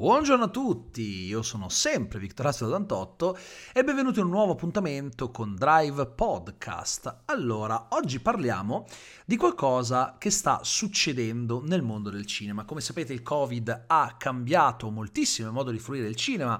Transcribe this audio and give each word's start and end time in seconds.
Buongiorno 0.00 0.44
a 0.44 0.48
tutti, 0.48 1.26
io 1.26 1.42
sono 1.42 1.68
sempre 1.68 2.18
Vittorazio 2.18 2.64
88 2.64 3.36
e 3.74 3.84
benvenuti 3.84 4.18
in 4.18 4.24
un 4.24 4.30
nuovo 4.30 4.52
appuntamento 4.52 5.30
con 5.30 5.54
Drive 5.54 6.06
Podcast. 6.06 7.24
Allora, 7.26 7.88
oggi 7.90 8.18
parliamo 8.18 8.86
di 9.26 9.36
qualcosa 9.36 10.16
che 10.16 10.30
sta 10.30 10.60
succedendo 10.62 11.62
nel 11.62 11.82
mondo 11.82 12.08
del 12.08 12.24
cinema. 12.24 12.64
Come 12.64 12.80
sapete 12.80 13.12
il 13.12 13.20
Covid 13.20 13.84
ha 13.88 14.14
cambiato 14.16 14.88
moltissimo 14.88 15.48
il 15.48 15.54
modo 15.54 15.70
di 15.70 15.78
fruire 15.78 16.08
il 16.08 16.16
cinema. 16.16 16.58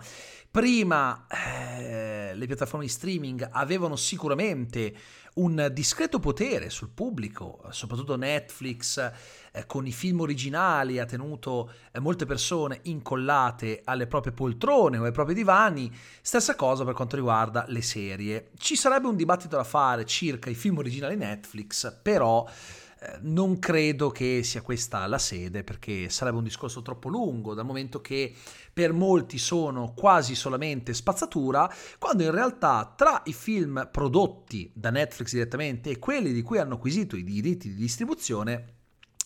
Prima 0.52 1.26
eh, 1.28 2.32
le 2.34 2.46
piattaforme 2.46 2.84
di 2.84 2.90
streaming 2.90 3.48
avevano 3.52 3.94
sicuramente 3.94 4.92
un 5.34 5.70
discreto 5.72 6.18
potere 6.18 6.70
sul 6.70 6.90
pubblico, 6.90 7.62
soprattutto 7.70 8.16
Netflix 8.16 8.98
eh, 9.52 9.66
con 9.66 9.86
i 9.86 9.92
film 9.92 10.18
originali 10.18 10.98
ha 10.98 11.04
tenuto 11.04 11.70
eh, 11.92 12.00
molte 12.00 12.26
persone 12.26 12.80
incollate 12.82 13.82
alle 13.84 14.08
proprie 14.08 14.32
poltrone 14.32 14.98
o 14.98 15.04
ai 15.04 15.12
propri 15.12 15.34
divani, 15.34 15.88
stessa 16.20 16.56
cosa 16.56 16.84
per 16.84 16.94
quanto 16.94 17.14
riguarda 17.14 17.64
le 17.68 17.82
serie. 17.82 18.50
Ci 18.58 18.74
sarebbe 18.74 19.06
un 19.06 19.14
dibattito 19.14 19.54
da 19.54 19.62
fare 19.62 20.04
circa 20.04 20.50
i 20.50 20.54
film 20.54 20.78
originali 20.78 21.14
Netflix, 21.14 21.96
però 22.02 22.44
non 23.22 23.58
credo 23.58 24.10
che 24.10 24.42
sia 24.42 24.62
questa 24.62 25.06
la 25.06 25.18
sede 25.18 25.64
perché 25.64 26.08
sarebbe 26.10 26.38
un 26.38 26.44
discorso 26.44 26.82
troppo 26.82 27.08
lungo, 27.08 27.54
dal 27.54 27.64
momento 27.64 28.00
che 28.00 28.34
per 28.72 28.92
molti 28.92 29.38
sono 29.38 29.92
quasi 29.94 30.34
solamente 30.34 30.94
spazzatura, 30.94 31.72
quando 31.98 32.22
in 32.22 32.30
realtà 32.30 32.92
tra 32.96 33.22
i 33.26 33.32
film 33.32 33.88
prodotti 33.90 34.70
da 34.74 34.90
Netflix 34.90 35.32
direttamente 35.32 35.90
e 35.90 35.98
quelli 35.98 36.32
di 36.32 36.42
cui 36.42 36.58
hanno 36.58 36.74
acquisito 36.74 37.16
i 37.16 37.24
diritti 37.24 37.68
di 37.68 37.74
distribuzione, 37.74 38.79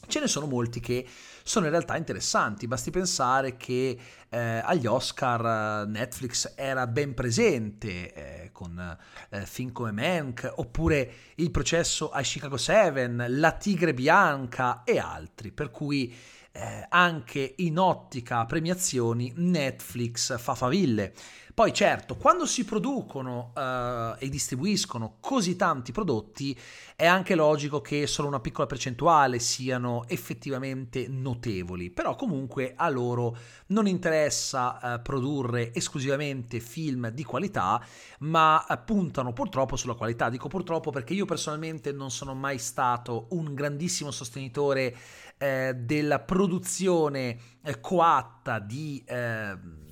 Ce 0.07 0.21
ne 0.21 0.27
sono 0.27 0.47
molti 0.47 0.81
che 0.81 1.07
sono 1.43 1.67
in 1.67 1.71
realtà 1.71 1.97
interessanti, 1.97 2.67
basti 2.67 2.91
pensare 2.91 3.57
che 3.57 3.99
eh, 4.29 4.39
agli 4.39 4.87
Oscar 4.87 5.87
Netflix 5.87 6.55
era 6.57 6.87
ben 6.87 7.15
presente 7.15 8.13
eh, 8.13 8.53
con 8.53 8.97
eh, 9.31 9.47
film 9.47 9.73
come 9.73 9.93
Mank, 9.93 10.51
oppure 10.57 11.13
il 11.37 11.51
processo 11.51 12.11
ai 12.11 12.25
Chicago 12.25 12.57
7, 12.57 13.29
La 13.29 13.53
Tigre 13.53 13.95
Bianca 13.95 14.83
e 14.85 14.99
altri, 14.99 15.53
per 15.53 15.71
cui 15.71 16.15
eh, 16.57 16.87
anche 16.89 17.55
in 17.59 17.79
ottica 17.79 18.45
premiazioni 18.47 19.33
Netflix 19.37 20.39
fa 20.39 20.55
faville. 20.55 21.13
Poi 21.55 21.73
certo, 21.73 22.17
quando 22.17 22.47
si 22.47 22.65
producono 22.65 23.53
uh, 23.55 24.17
e 24.19 24.29
distribuiscono 24.29 25.19
così 25.21 25.55
tanti 25.55 25.93
prodotti, 25.93 26.59
è 26.97 27.07
anche 27.07 27.37
logico 27.37 27.81
che 27.81 28.09
solo 28.09 28.27
una 28.27 28.41
piccola 28.41 28.67
percentuale 28.67 29.39
siano 29.39 30.03
effettivamente 30.09 31.07
notevoli, 31.07 31.91
però 31.91 32.17
comunque 32.17 32.73
a 32.75 32.89
loro 32.89 33.37
non 33.67 33.87
interessa 33.87 34.97
uh, 34.97 35.03
produrre 35.03 35.73
esclusivamente 35.73 36.59
film 36.59 37.11
di 37.11 37.23
qualità, 37.23 37.81
ma 38.19 38.67
uh, 38.69 38.77
puntano 38.85 39.33
purtroppo 39.33 39.77
sulla 39.77 39.95
qualità. 39.95 40.31
Dico 40.31 40.49
purtroppo 40.49 40.91
perché 40.91 41.15
io 41.15 41.25
personalmente 41.25 41.93
non 41.93 42.11
sono 42.11 42.35
mai 42.35 42.59
stato 42.59 43.29
un 43.31 43.55
grandissimo 43.55 44.11
sostenitore 44.11 44.97
eh, 45.39 45.73
della 45.77 46.19
produzione 46.19 47.39
eh, 47.63 47.81
coatta 47.81 48.59
di 48.59 49.05
ehm, 49.07 49.84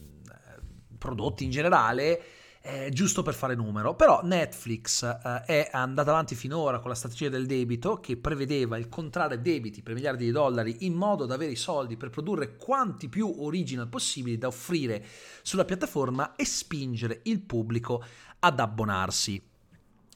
prodotti 1.03 1.43
in 1.43 1.51
generale, 1.51 2.23
eh, 2.63 2.91
giusto 2.93 3.23
per 3.23 3.35
fare 3.35 3.57
numero. 3.57 3.97
Però 3.97 4.21
Netflix 4.23 5.03
eh, 5.03 5.43
è 5.45 5.69
andata 5.73 6.11
avanti 6.11 6.37
finora 6.37 6.79
con 6.79 6.91
la 6.91 6.95
strategia 6.95 7.29
del 7.29 7.47
debito 7.47 7.99
che 7.99 8.17
prevedeva 8.17 8.79
il 8.79 8.89
contrarre 8.89 9.43
debiti 9.43 9.83
per 9.83 9.95
miliardi 9.95 10.25
di 10.25 10.31
dollari 10.31 10.87
in 10.87 10.95
modo 10.95 11.27
da 11.27 11.35
avere 11.35 11.51
i 11.51 11.57
soldi 11.57 11.97
per 11.97 12.11
produrre 12.11 12.57
quanti 12.57 13.09
più 13.09 13.43
original 13.43 13.89
possibili 13.89 14.39
da 14.39 14.47
offrire 14.47 15.05
sulla 15.43 15.65
piattaforma 15.65 16.37
e 16.37 16.45
spingere 16.45 17.21
il 17.25 17.41
pubblico 17.41 18.05
ad 18.39 18.61
abbonarsi. 18.61 19.43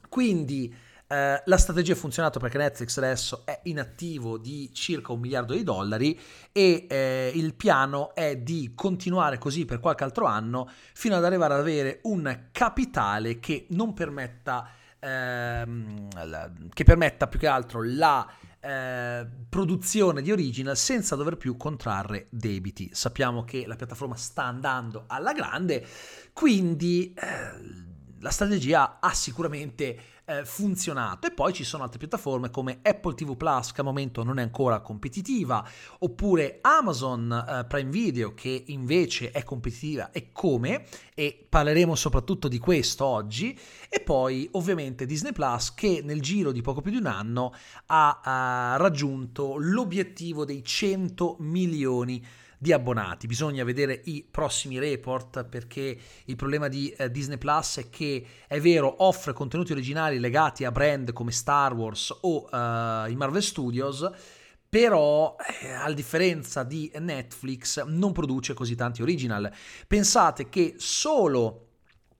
Quindi 0.07 0.73
eh, 1.09 1.41
la 1.45 1.57
strategia 1.57 1.93
ha 1.93 1.95
funzionato 1.95 2.37
perché 2.39 2.57
Netflix 2.57 2.97
adesso 2.97 3.43
è 3.45 3.61
in 3.63 3.79
attivo 3.79 4.37
di 4.37 4.69
circa 4.73 5.13
un 5.13 5.21
miliardo 5.21 5.53
di 5.53 5.63
dollari 5.63 6.19
e 6.51 6.85
eh, 6.89 7.31
il 7.33 7.53
piano 7.53 8.13
è 8.13 8.35
di 8.35 8.73
continuare 8.75 9.37
così 9.37 9.63
per 9.63 9.79
qualche 9.79 10.03
altro 10.03 10.25
anno 10.25 10.69
fino 10.93 11.15
ad 11.15 11.23
arrivare 11.23 11.53
ad 11.53 11.61
avere 11.61 11.99
un 12.03 12.47
capitale 12.51 13.39
che 13.39 13.67
non 13.69 13.93
permetta, 13.93 14.69
ehm, 14.99 16.09
che 16.73 16.83
permetta 16.83 17.27
più 17.27 17.39
che 17.39 17.47
altro 17.47 17.81
la 17.83 18.29
eh, 18.59 19.25
produzione 19.47 20.21
di 20.21 20.31
original 20.31 20.75
senza 20.75 21.15
dover 21.15 21.37
più 21.37 21.55
contrarre 21.55 22.27
debiti. 22.31 22.89
Sappiamo 22.91 23.45
che 23.45 23.65
la 23.65 23.77
piattaforma 23.77 24.17
sta 24.17 24.43
andando 24.43 25.05
alla 25.07 25.31
grande, 25.31 25.85
quindi 26.33 27.13
eh, 27.13 27.85
la 28.19 28.29
strategia 28.29 28.97
ha 28.99 29.13
sicuramente 29.13 30.15
eh, 30.27 30.43
funzionato. 30.45 31.27
E 31.27 31.31
poi 31.31 31.53
ci 31.53 31.63
sono 31.63 31.83
altre 31.83 31.97
piattaforme 31.97 32.49
come 32.49 32.79
Apple 32.81 33.13
TV 33.13 33.37
Plus, 33.37 33.71
che 33.71 33.79
al 33.79 33.87
momento 33.87 34.23
non 34.23 34.39
è 34.39 34.41
ancora 34.41 34.81
competitiva, 34.81 35.65
oppure 35.99 36.59
Amazon 36.61 37.31
eh, 37.31 37.65
Prime 37.65 37.89
Video, 37.89 38.33
che 38.33 38.65
invece 38.67 39.31
è 39.31 39.43
competitiva 39.43 40.11
e 40.11 40.31
come, 40.31 40.85
e 41.15 41.45
parleremo 41.47 41.95
soprattutto 41.95 42.47
di 42.47 42.59
questo 42.59 43.05
oggi. 43.05 43.57
E 43.89 44.01
poi 44.01 44.47
ovviamente 44.51 45.05
Disney 45.05 45.31
Plus, 45.31 45.73
che 45.73 46.01
nel 46.03 46.21
giro 46.21 46.51
di 46.51 46.61
poco 46.61 46.81
più 46.81 46.91
di 46.91 46.97
un 46.97 47.05
anno 47.05 47.53
ha, 47.87 48.19
ha 48.21 48.75
raggiunto 48.77 49.55
l'obiettivo 49.57 50.43
dei 50.43 50.63
100 50.63 51.37
milioni 51.39 52.19
di 52.19 52.45
di 52.57 52.73
abbonati. 52.73 53.27
Bisogna 53.27 53.63
vedere 53.63 54.01
i 54.05 54.25
prossimi 54.29 54.79
report 54.79 55.45
perché 55.45 55.97
il 56.25 56.35
problema 56.35 56.67
di 56.67 56.89
eh, 56.89 57.11
Disney 57.11 57.37
Plus 57.37 57.77
è 57.77 57.89
che 57.89 58.25
è 58.47 58.59
vero 58.59 59.03
offre 59.03 59.33
contenuti 59.33 59.71
originali 59.71 60.19
legati 60.19 60.65
a 60.65 60.71
brand 60.71 61.13
come 61.13 61.31
Star 61.31 61.73
Wars 61.73 62.15
o 62.21 62.45
uh, 62.45 63.09
i 63.09 63.15
Marvel 63.15 63.43
Studios, 63.43 64.09
però 64.69 65.35
eh, 65.61 65.71
a 65.71 65.91
differenza 65.93 66.63
di 66.63 66.91
Netflix 66.99 67.83
non 67.85 68.11
produce 68.11 68.53
così 68.53 68.75
tanti 68.75 69.01
original. 69.01 69.51
Pensate 69.85 70.49
che 70.49 70.75
solo 70.77 71.67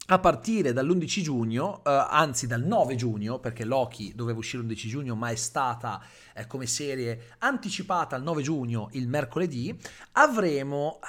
a 0.10 0.20
partire 0.20 0.72
dall'11 0.72 1.22
giugno, 1.22 1.82
eh, 1.84 2.06
anzi 2.10 2.48
dal 2.48 2.64
9 2.64 2.96
giugno, 2.96 3.40
perché 3.40 3.66
Loki 3.66 4.14
doveva 4.16 4.40
uscire 4.40 4.64
l'11 4.64 4.88
giugno, 4.88 5.16
ma 5.16 5.30
è 5.30 5.36
stata 5.36 6.02
eh, 6.38 6.48
come 6.48 6.68
serie 6.68 7.34
anticipata 7.40 8.16
al 8.16 8.24
9 8.24 8.42
giugno 8.42 8.90
il 8.92 9.08
mercoledì, 9.08 9.76
avremo 10.14 11.00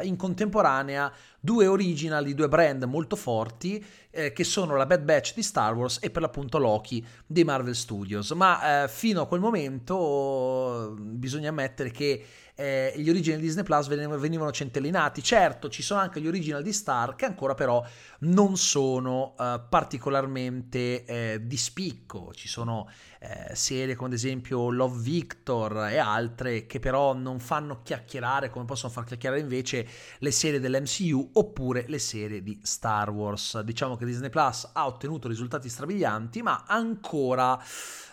eh, 0.00 0.06
in 0.06 0.16
contemporanea 0.16 1.12
due 1.38 1.66
original 1.66 2.24
di 2.24 2.34
due 2.34 2.48
brand 2.48 2.82
molto 2.84 3.16
forti, 3.16 3.84
eh, 4.10 4.32
che 4.32 4.44
sono 4.44 4.76
la 4.76 4.86
Bad 4.86 5.02
Batch 5.02 5.34
di 5.34 5.42
Star 5.42 5.74
Wars 5.74 5.98
e 6.02 6.10
per 6.10 6.22
l'appunto 6.22 6.58
Loki 6.58 7.04
dei 7.26 7.44
Marvel 7.44 7.74
Studios. 7.74 8.30
Ma 8.32 8.84
eh, 8.84 8.88
fino 8.88 9.22
a 9.22 9.26
quel 9.26 9.40
momento 9.40 10.96
bisogna 10.98 11.50
ammettere 11.50 11.90
che 11.90 12.24
eh, 12.60 12.92
gli 12.96 13.08
original 13.08 13.40
di 13.40 13.46
Disney 13.46 13.64
Plus 13.64 13.88
venivano 13.88 14.52
centellinati. 14.52 15.22
Certo, 15.22 15.70
ci 15.70 15.82
sono 15.82 16.00
anche 16.00 16.20
gli 16.20 16.26
original 16.26 16.62
di 16.62 16.74
Star 16.74 17.16
che 17.16 17.24
ancora 17.24 17.54
però 17.54 17.82
non 18.20 18.58
sono 18.58 19.34
eh, 19.38 19.62
particolarmente 19.66 21.04
eh, 21.06 21.40
di 21.42 21.56
spicco. 21.56 22.32
Ci 22.34 22.48
sono 22.48 22.86
eh, 23.18 23.54
serie 23.54 23.94
come 23.94 24.08
ad 24.08 24.14
esempio 24.14 24.69
Love 24.70 25.00
Victor 25.00 25.88
e 25.88 25.98
altre 25.98 26.66
che 26.66 26.78
però 26.78 27.14
non 27.14 27.38
fanno 27.40 27.80
chiacchierare 27.82 28.50
come 28.50 28.64
possono 28.64 28.92
far 28.92 29.04
chiacchierare 29.04 29.40
invece 29.40 29.86
le 30.18 30.30
serie 30.30 30.60
dell'MCU 30.60 31.30
oppure 31.34 31.84
le 31.88 31.98
serie 31.98 32.42
di 32.42 32.58
Star 32.62 33.10
Wars. 33.10 33.60
Diciamo 33.60 33.96
che 33.96 34.04
Disney 34.04 34.30
Plus 34.30 34.70
ha 34.72 34.86
ottenuto 34.86 35.28
risultati 35.28 35.68
strabilianti, 35.68 36.42
ma 36.42 36.64
ancora 36.66 37.62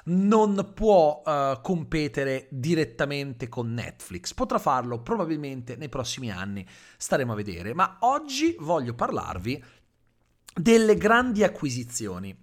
non 0.05 0.71
può 0.73 1.21
uh, 1.25 1.61
competere 1.61 2.47
direttamente 2.49 3.49
con 3.49 3.73
Netflix. 3.73 4.33
Potrà 4.33 4.59
farlo 4.59 5.01
probabilmente 5.01 5.75
nei 5.75 5.89
prossimi 5.89 6.31
anni, 6.31 6.65
staremo 6.97 7.33
a 7.33 7.35
vedere. 7.35 7.73
Ma 7.73 7.97
oggi 8.01 8.55
voglio 8.59 8.93
parlarvi 8.93 9.63
delle 10.53 10.95
grandi 10.95 11.43
acquisizioni. 11.43 12.35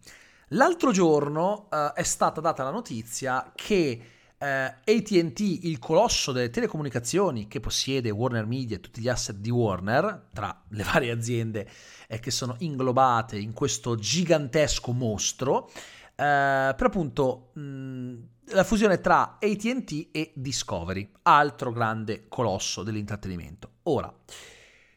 L'altro 0.49 0.93
giorno 0.93 1.69
uh, 1.71 1.93
è 1.95 2.03
stata 2.03 2.41
data 2.41 2.63
la 2.63 2.71
notizia 2.71 3.53
che 3.55 4.15
eh, 4.45 4.47
ATT, 4.47 5.41
il 5.41 5.79
colosso 5.79 6.31
delle 6.33 6.51
telecomunicazioni 6.51 7.49
che 7.49 7.61
possiede 7.61 8.11
Warner 8.11 8.45
Media 8.45 8.77
e 8.77 8.81
tutti 8.81 9.01
gli 9.01 9.09
asset 9.09 9.37
di 9.37 9.51
Warner, 9.51 10.29
tra 10.33 10.63
le 10.69 10.83
varie 10.93 11.11
aziende 11.11 11.69
eh, 12.07 12.21
che 12.21 12.31
sono 12.31 12.57
inglobate 12.59 13.39
in 13.39 13.55
questo 13.55 13.97
gigantesco 13.97 14.93
mostro, 14.93 15.71
eh, 15.71 16.75
per 16.77 16.87
appunto 16.87 17.53
mh, 17.55 18.15
la 18.49 18.65
fusione 18.65 19.01
tra 19.01 19.39
ATT 19.41 20.09
e 20.13 20.33
Discovery, 20.35 21.11
altro 21.23 21.73
grande 21.73 22.29
colosso 22.29 22.83
dell'intrattenimento. 22.83 23.71
Ora, 23.85 24.13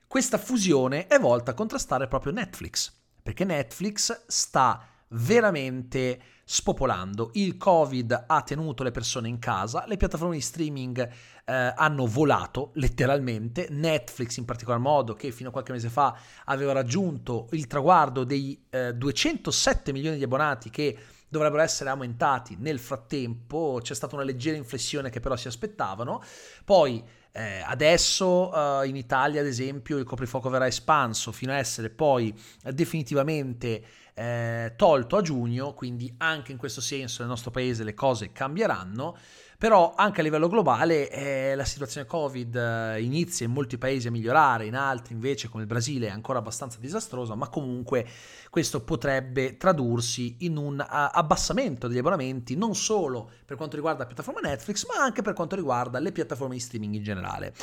questa 0.08 0.38
fusione 0.38 1.08
è 1.08 1.20
volta 1.20 1.52
a 1.52 1.54
contrastare 1.54 2.08
proprio 2.08 2.34
Netflix, 2.34 2.92
perché 3.24 3.46
Netflix 3.46 4.26
sta 4.28 4.86
veramente 5.09 6.19
spopolando. 6.44 7.31
Il 7.33 7.57
Covid 7.57 8.25
ha 8.27 8.42
tenuto 8.42 8.83
le 8.83 8.92
persone 8.92 9.27
in 9.27 9.39
casa, 9.39 9.86
le 9.86 9.98
piattaforme 9.98 10.36
di 10.36 10.42
streaming 10.42 11.09
eh, 11.45 11.74
hanno 11.75 12.06
volato 12.06 12.71
letteralmente, 12.75 13.68
Netflix 13.69 14.38
in 14.38 14.45
particolar 14.45 14.80
modo 14.80 15.13
che 15.13 15.31
fino 15.31 15.50
a 15.50 15.51
qualche 15.51 15.74
mese 15.74 15.89
fa 15.89 16.18
aveva 16.45 16.71
raggiunto 16.71 17.48
il 17.51 17.68
traguardo 17.68 18.24
dei 18.24 18.65
eh, 18.69 18.94
207 18.94 19.92
milioni 19.92 20.18
di 20.18 20.24
abbonati 20.24 20.69
che 20.69 20.98
dovrebbero 21.30 21.62
essere 21.62 21.89
aumentati 21.89 22.56
nel 22.57 22.80
frattempo, 22.80 23.80
c'è 23.81 23.94
stata 23.94 24.15
una 24.15 24.24
leggera 24.24 24.56
inflessione 24.56 25.09
che 25.09 25.19
però 25.19 25.36
si 25.36 25.48
aspettavano, 25.48 26.24
poi 26.63 27.04
eh, 27.38 27.62
adesso 27.63 28.81
eh, 28.81 28.88
in 28.88 28.95
Italia 28.95 29.42
ad 29.42 29.48
esempio 29.48 29.98
il 29.98 30.06
coprifuoco 30.06 30.50
verrà 30.50 30.66
espanso 30.66 31.31
fino 31.31 31.51
a 31.51 31.57
essere 31.57 31.92
poi 31.92 32.34
definitivamente 32.74 33.84
eh, 34.16 34.74
tolto 34.75 35.18
a 35.18 35.22
giugno, 35.22 35.75
quindi 35.75 36.12
anche 36.18 36.51
in 36.51 36.57
questo 36.57 36.81
senso 36.81 37.19
nel 37.19 37.30
nostro 37.30 37.51
paese 37.51 37.84
le 37.84 37.94
cose 37.94 38.31
cambieranno, 38.31 39.16
però 39.57 39.95
anche 39.95 40.19
a 40.19 40.24
livello 40.24 40.48
globale 40.48 41.09
eh, 41.09 41.56
la 41.56 41.65
situazione 41.65 42.06
Covid 42.06 42.56
eh, 42.56 43.01
inizia 43.01 43.48
in 43.48 43.51
molti 43.51 43.80
paesi 43.80 44.07
a 44.07 44.12
migliorare, 44.12 44.68
in 44.68 44.75
altri 44.75 45.15
invece 45.15 45.50
come 45.50 45.63
il 45.63 45.68
Brasile 45.68 46.07
è 46.07 46.12
ancora 46.12 46.38
abbastanza 46.38 46.77
disastrosa, 46.80 47.33
ma 47.33 47.50
comunque 47.50 48.07
questo 48.51 48.83
potrebbe 48.83 49.57
tradursi 49.57 50.38
in 50.42 50.57
un 50.57 50.86
abbassamento 50.88 51.88
degli 51.88 51.98
abbonamenti 51.98 52.56
non 52.56 52.75
solo 52.75 53.31
per 53.45 53.57
quanto 53.57 53.75
riguarda 53.75 54.01
la 54.01 54.07
piattaforma 54.07 54.42
Netflix, 54.42 54.86
ma 54.86 55.04
anche 55.04 55.24
per 55.24 55.33
quanto 55.33 55.56
riguarda 55.56 55.98
le 55.98 56.12
piattaforme 56.12 56.54
di 56.54 56.62
streaming 56.62 56.94
in 56.94 57.04
generale. 57.04 57.54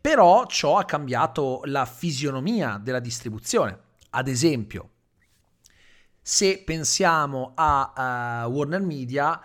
Però 0.00 0.46
ciò 0.46 0.78
ha 0.78 0.84
cambiato 0.84 1.62
la 1.64 1.84
fisionomia 1.84 2.80
della 2.80 3.00
distribuzione. 3.00 3.78
Ad 4.10 4.28
esempio, 4.28 4.88
se 6.22 6.62
pensiamo 6.64 7.52
a 7.54 8.44
uh, 8.46 8.50
Warner 8.50 8.82
Media, 8.82 9.40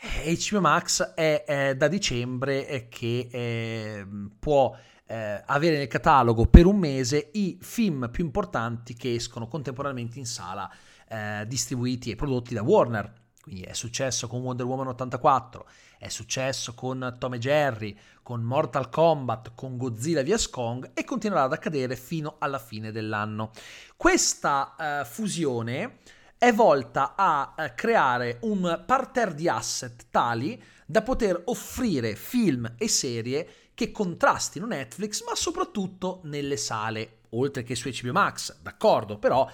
HBO 0.00 0.60
Max 0.60 1.14
è, 1.14 1.44
è 1.44 1.76
da 1.76 1.88
dicembre 1.88 2.86
che 2.88 3.28
eh, 3.30 4.06
può 4.38 4.76
eh, 5.06 5.42
avere 5.44 5.76
nel 5.78 5.88
catalogo 5.88 6.46
per 6.46 6.66
un 6.66 6.76
mese 6.76 7.30
i 7.32 7.58
film 7.60 8.08
più 8.10 8.24
importanti 8.24 8.94
che 8.94 9.14
escono 9.14 9.48
contemporaneamente 9.48 10.18
in 10.18 10.26
sala, 10.26 10.70
eh, 11.08 11.44
distribuiti 11.48 12.10
e 12.10 12.16
prodotti 12.16 12.54
da 12.54 12.62
Warner. 12.62 13.12
Quindi 13.42 13.62
è 13.62 13.72
successo 13.72 14.28
con 14.28 14.42
Wonder 14.42 14.66
Woman 14.66 14.88
84, 14.88 15.66
è 15.98 16.08
successo 16.08 16.74
con 16.74 17.16
Tom 17.18 17.34
e 17.34 17.38
Jerry, 17.38 17.96
con 18.22 18.42
Mortal 18.42 18.90
Kombat, 18.90 19.52
con 19.54 19.78
Godzilla 19.78 20.22
vs 20.22 20.50
Kong 20.50 20.90
e 20.92 21.02
continuerà 21.04 21.44
ad 21.44 21.54
accadere 21.54 21.96
fino 21.96 22.36
alla 22.38 22.58
fine 22.58 22.92
dell'anno. 22.92 23.52
Questa 23.96 24.74
uh, 24.76 25.04
fusione 25.06 26.00
è 26.38 26.52
volta 26.52 27.14
a 27.16 27.54
eh, 27.56 27.74
creare 27.74 28.38
un 28.42 28.84
parterre 28.86 29.34
di 29.34 29.48
asset 29.48 30.06
tali 30.10 30.62
da 30.86 31.02
poter 31.02 31.42
offrire 31.46 32.14
film 32.14 32.74
e 32.78 32.88
serie 32.88 33.48
che 33.74 33.90
contrastino 33.90 34.64
Netflix, 34.64 35.24
ma 35.24 35.34
soprattutto 35.34 36.20
nelle 36.24 36.56
sale, 36.56 37.18
oltre 37.30 37.64
che 37.64 37.74
su 37.74 37.90
HBO 37.90 38.12
Max, 38.12 38.56
d'accordo, 38.60 39.18
però 39.18 39.50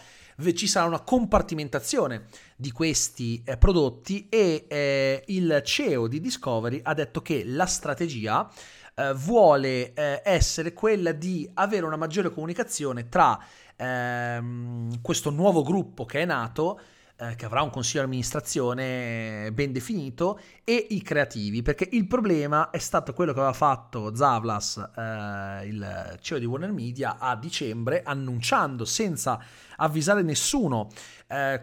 ci 0.54 0.66
sarà 0.66 0.86
una 0.86 1.00
compartimentazione 1.00 2.26
di 2.56 2.70
questi 2.70 3.42
eh, 3.44 3.56
prodotti 3.56 4.28
e 4.28 4.66
eh, 4.68 5.24
il 5.28 5.62
CEO 5.64 6.06
di 6.06 6.20
Discovery 6.20 6.80
ha 6.82 6.94
detto 6.94 7.22
che 7.22 7.44
la 7.44 7.66
strategia 7.66 8.50
eh, 8.94 9.12
vuole 9.14 9.92
eh, 9.92 10.22
essere 10.24 10.72
quella 10.72 11.12
di 11.12 11.48
avere 11.54 11.84
una 11.84 11.96
maggiore 11.96 12.30
comunicazione 12.30 13.08
tra 13.08 13.38
ehm, 13.76 15.00
questo 15.00 15.30
nuovo 15.30 15.62
gruppo 15.62 16.04
che 16.04 16.22
è 16.22 16.24
nato, 16.24 16.80
eh, 17.16 17.34
che 17.36 17.44
avrà 17.44 17.62
un 17.62 17.70
consiglio 17.70 18.00
di 18.00 18.06
amministrazione 18.06 19.50
ben 19.52 19.72
definito, 19.72 20.40
e 20.64 20.86
i 20.90 21.02
creativi, 21.02 21.62
perché 21.62 21.88
il 21.92 22.06
problema 22.06 22.70
è 22.70 22.78
stato 22.78 23.12
quello 23.12 23.32
che 23.32 23.38
aveva 23.38 23.54
fatto 23.54 24.14
Zavlas, 24.14 24.76
eh, 24.96 25.66
il 25.66 26.18
CEO 26.20 26.38
di 26.38 26.44
Warner 26.44 26.72
Media, 26.72 27.18
a 27.18 27.36
dicembre, 27.36 28.02
annunciando 28.02 28.84
senza 28.84 29.40
avvisare 29.76 30.22
nessuno 30.22 30.88
eh, 31.28 31.60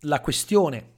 la 0.00 0.20
questione 0.20 0.92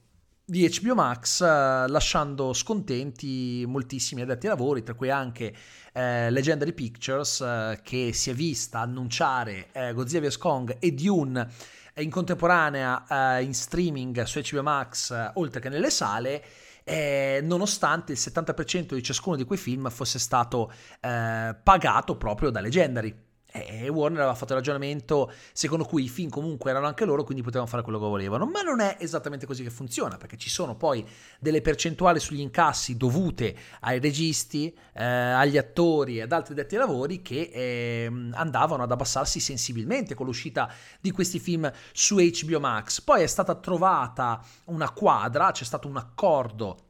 di 0.49 0.65
HBO 0.79 0.95
Max, 0.95 1.41
eh, 1.41 1.45
lasciando 1.89 2.53
scontenti 2.53 3.65
moltissimi 3.67 4.21
addetti 4.21 4.45
ai 4.45 4.53
lavori, 4.53 4.81
tra 4.81 4.93
cui 4.93 5.09
anche 5.09 5.53
eh, 5.91 6.31
Legendary 6.31 6.71
Pictures, 6.71 7.41
eh, 7.41 7.81
che 7.83 8.13
si 8.13 8.29
è 8.29 8.33
vista 8.33 8.79
annunciare 8.79 9.67
eh, 9.73 9.91
Godzilla 9.91 10.25
vs. 10.25 10.37
Kong 10.37 10.77
e 10.79 10.93
Dune 10.93 11.49
in 11.95 12.09
contemporanea 12.09 13.37
eh, 13.37 13.43
in 13.43 13.53
streaming 13.53 14.23
su 14.23 14.39
HBO 14.39 14.63
Max, 14.63 15.11
eh, 15.11 15.31
oltre 15.33 15.59
che 15.59 15.67
nelle 15.67 15.89
sale. 15.89 16.41
Eh, 16.85 17.41
nonostante 17.43 18.13
il 18.13 18.17
70% 18.17 18.93
di 18.93 19.03
ciascuno 19.03 19.35
di 19.35 19.43
quei 19.43 19.59
film 19.59 19.89
fosse 19.89 20.17
stato 20.17 20.71
eh, 21.01 21.53
pagato 21.61 22.15
proprio 22.15 22.51
da 22.51 22.61
Legendary. 22.61 23.26
E 23.51 23.87
Warner 23.89 24.19
aveva 24.19 24.35
fatto 24.35 24.51
il 24.51 24.59
ragionamento 24.59 25.31
secondo 25.53 25.85
cui 25.85 26.03
i 26.03 26.09
film 26.09 26.29
comunque 26.29 26.69
erano 26.69 26.87
anche 26.87 27.05
loro, 27.05 27.23
quindi 27.23 27.43
potevano 27.43 27.69
fare 27.69 27.81
quello 27.81 27.99
che 27.99 28.05
volevano. 28.05 28.45
Ma 28.45 28.61
non 28.61 28.79
è 28.79 28.97
esattamente 28.99 29.45
così 29.45 29.63
che 29.63 29.69
funziona, 29.69 30.17
perché 30.17 30.37
ci 30.37 30.49
sono 30.49 30.75
poi 30.75 31.05
delle 31.39 31.61
percentuali 31.61 32.19
sugli 32.19 32.41
incassi 32.41 32.97
dovute 32.97 33.55
ai 33.81 33.99
registi, 33.99 34.75
eh, 34.93 35.03
agli 35.03 35.57
attori 35.57 36.17
e 36.17 36.23
ad 36.23 36.31
altri 36.31 36.53
detti 36.53 36.75
lavori 36.75 37.21
che 37.21 37.49
eh, 37.53 38.11
andavano 38.33 38.83
ad 38.83 38.91
abbassarsi 38.91 39.39
sensibilmente 39.39 40.13
con 40.13 40.25
l'uscita 40.25 40.71
di 40.99 41.11
questi 41.11 41.39
film 41.39 41.71
su 41.93 42.17
HBO 42.17 42.59
Max. 42.59 43.01
Poi 43.01 43.21
è 43.21 43.27
stata 43.27 43.55
trovata 43.55 44.43
una 44.65 44.91
quadra, 44.91 45.51
c'è 45.51 45.63
stato 45.63 45.87
un 45.87 45.97
accordo 45.97 46.86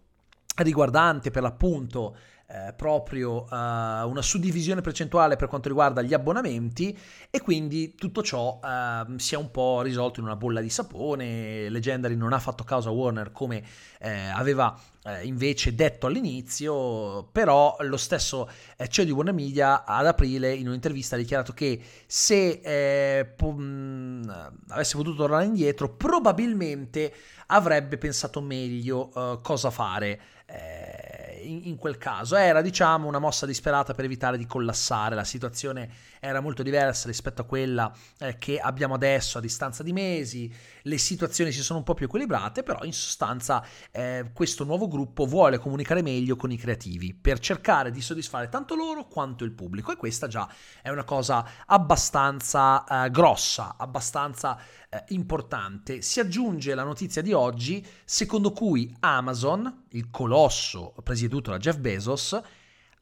riguardante 0.63 1.31
per 1.31 1.41
l'appunto 1.41 2.15
eh, 2.49 2.73
proprio 2.77 3.43
uh, 3.43 4.07
una 4.07 4.21
suddivisione 4.21 4.79
percentuale 4.79 5.35
per 5.35 5.49
quanto 5.49 5.67
riguarda 5.67 6.01
gli 6.01 6.13
abbonamenti 6.13 6.97
e 7.29 7.41
quindi 7.41 7.93
tutto 7.95 8.23
ciò 8.23 8.59
uh, 8.63 9.17
si 9.17 9.35
è 9.35 9.37
un 9.37 9.51
po' 9.51 9.81
risolto 9.81 10.21
in 10.21 10.27
una 10.27 10.37
bolla 10.37 10.61
di 10.61 10.69
sapone. 10.69 11.67
Legendary 11.69 12.15
non 12.15 12.31
ha 12.31 12.39
fatto 12.39 12.63
causa 12.63 12.87
a 12.87 12.93
Warner 12.93 13.33
come 13.33 13.61
eh, 13.99 14.29
aveva 14.29 14.79
eh, 15.03 15.25
invece 15.25 15.75
detto 15.75 16.07
all'inizio, 16.07 17.27
però 17.33 17.75
lo 17.81 17.97
stesso 17.97 18.49
eh, 18.77 18.87
CEO 18.87 19.03
di 19.03 19.11
Warner 19.11 19.33
Media 19.33 19.83
ad 19.83 20.05
aprile 20.05 20.53
in 20.53 20.67
un'intervista 20.69 21.15
ha 21.15 21.19
dichiarato 21.19 21.51
che 21.51 21.81
se 22.05 22.61
eh, 22.63 23.25
po- 23.25 23.51
mh, 23.51 24.53
avesse 24.69 24.95
potuto 24.95 25.17
tornare 25.17 25.43
indietro 25.43 25.89
probabilmente 25.89 27.13
avrebbe 27.47 27.97
pensato 27.97 28.41
meglio 28.41 29.39
cosa 29.41 29.69
fare. 29.69 30.19
Eh, 30.49 31.41
in, 31.47 31.61
in, 31.63 31.77
quel 31.77 31.97
caso. 31.97 32.35
Era 32.35 32.61
diciamo 32.61 33.07
una 33.07 33.19
mossa 33.19 33.45
disperata 33.45 33.93
per 33.93 34.05
evitare 34.05 34.37
di 34.37 34.45
collassare. 34.45 35.15
La 35.15 35.23
situazione 35.23 35.89
era 36.19 36.39
molto 36.39 36.63
diversa 36.63 37.07
rispetto 37.07 37.41
a 37.41 37.45
quella 37.45 37.91
eh, 38.19 38.37
che 38.37 38.59
abbiamo 38.59 38.95
adesso 38.95 39.37
a 39.37 39.41
distanza 39.41 39.83
di 39.83 39.93
mesi. 39.93 40.53
Le 40.83 40.97
situazioni 40.97 41.51
si 41.51 41.61
sono 41.61 41.79
un 41.79 41.85
po' 41.85 41.93
più 41.93 42.05
equilibrate 42.05 42.63
però 42.63 42.83
in 42.83 42.93
sostanza 42.93 43.63
eh, 43.91 44.31
questo 44.33 44.63
nuovo 44.63 44.87
gruppo 44.87 45.25
vuole 45.25 45.57
comunicare 45.57 46.01
meglio 46.01 46.35
con 46.35 46.51
i 46.51 46.57
creativi 46.57 47.13
per 47.13 47.39
cercare 47.39 47.91
di 47.91 48.01
soddisfare 48.01 48.49
tanto 48.49 48.75
loro 48.75 49.07
quanto 49.07 49.43
il 49.43 49.51
pubblico. 49.51 49.91
E 49.91 49.95
questa 49.95 50.27
già 50.27 50.47
è 50.81 50.89
una 50.89 51.03
cosa 51.03 51.45
abbastanza 51.65 53.05
eh, 53.05 53.09
grossa 53.11 53.75
abbastanza 53.77 54.57
eh, 54.97 55.13
importante. 55.13 56.01
Si 56.01 56.19
aggiunge 56.19 56.73
la 56.75 56.83
notizia 56.83 57.21
di 57.21 57.33
oggi 57.33 57.85
secondo 58.03 58.51
cui 58.51 58.93
Amazon, 58.99 59.85
il 59.89 60.09
colosso 60.09 60.93
presieduto 61.03 61.51
da 61.51 61.57
Jeff 61.57 61.77
Bezos, 61.77 62.39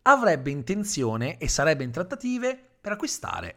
avrebbe 0.04 0.52
intenzione 0.52 1.38
e 1.38 1.48
sarebbe 1.48 1.84
in 1.84 1.92
trattative 1.92 2.60
per 2.80 2.92
acquistare 2.92 3.56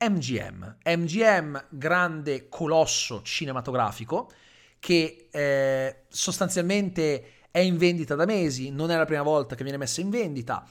MGM. 0.00 0.78
MGM, 0.84 1.66
grande 1.70 2.48
colosso 2.48 3.22
cinematografico, 3.22 4.30
che 4.78 5.28
eh, 5.30 6.04
sostanzialmente 6.08 7.32
è 7.50 7.60
in 7.60 7.76
vendita 7.76 8.14
da 8.14 8.24
mesi, 8.24 8.70
non 8.70 8.90
è 8.90 8.96
la 8.96 9.04
prima 9.04 9.22
volta 9.22 9.54
che 9.54 9.62
viene 9.62 9.78
messa 9.78 10.00
in 10.00 10.10
vendita 10.10 10.66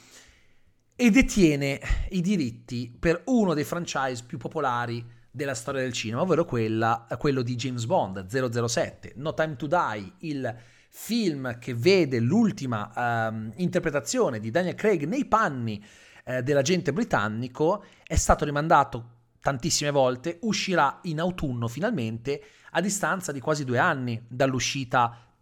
e 0.95 1.09
detiene 1.09 1.79
i 2.09 2.21
diritti 2.21 2.95
per 2.97 3.23
uno 3.25 3.53
dei 3.53 3.63
franchise 3.63 4.23
più 4.25 4.37
popolari 4.37 5.03
della 5.35 5.55
storia 5.55 5.81
del 5.81 5.93
cinema, 5.93 6.21
ovvero 6.21 6.45
quella, 6.45 7.07
quello 7.17 7.41
di 7.41 7.55
James 7.55 7.85
Bond 7.85 8.27
007, 8.27 9.13
No 9.15 9.33
Time 9.33 9.55
to 9.55 9.65
Die, 9.65 10.13
il 10.19 10.55
film 10.89 11.57
che 11.57 11.73
vede 11.73 12.19
l'ultima 12.19 12.91
um, 13.29 13.51
interpretazione 13.55 14.39
di 14.39 14.51
Daniel 14.51 14.75
Craig 14.75 15.05
nei 15.05 15.25
panni 15.25 15.83
eh, 16.23 16.43
dell'agente 16.43 16.93
britannico, 16.93 17.83
è 18.05 18.15
stato 18.15 18.45
rimandato 18.45 19.21
tantissime 19.41 19.89
volte, 19.89 20.37
uscirà 20.43 20.99
in 21.03 21.19
autunno 21.19 21.67
finalmente 21.67 22.39
a 22.73 22.79
distanza 22.79 23.31
di 23.31 23.39
quasi 23.39 23.65
due 23.65 23.79
anni 23.79 24.23
dall'uscita 24.27 25.32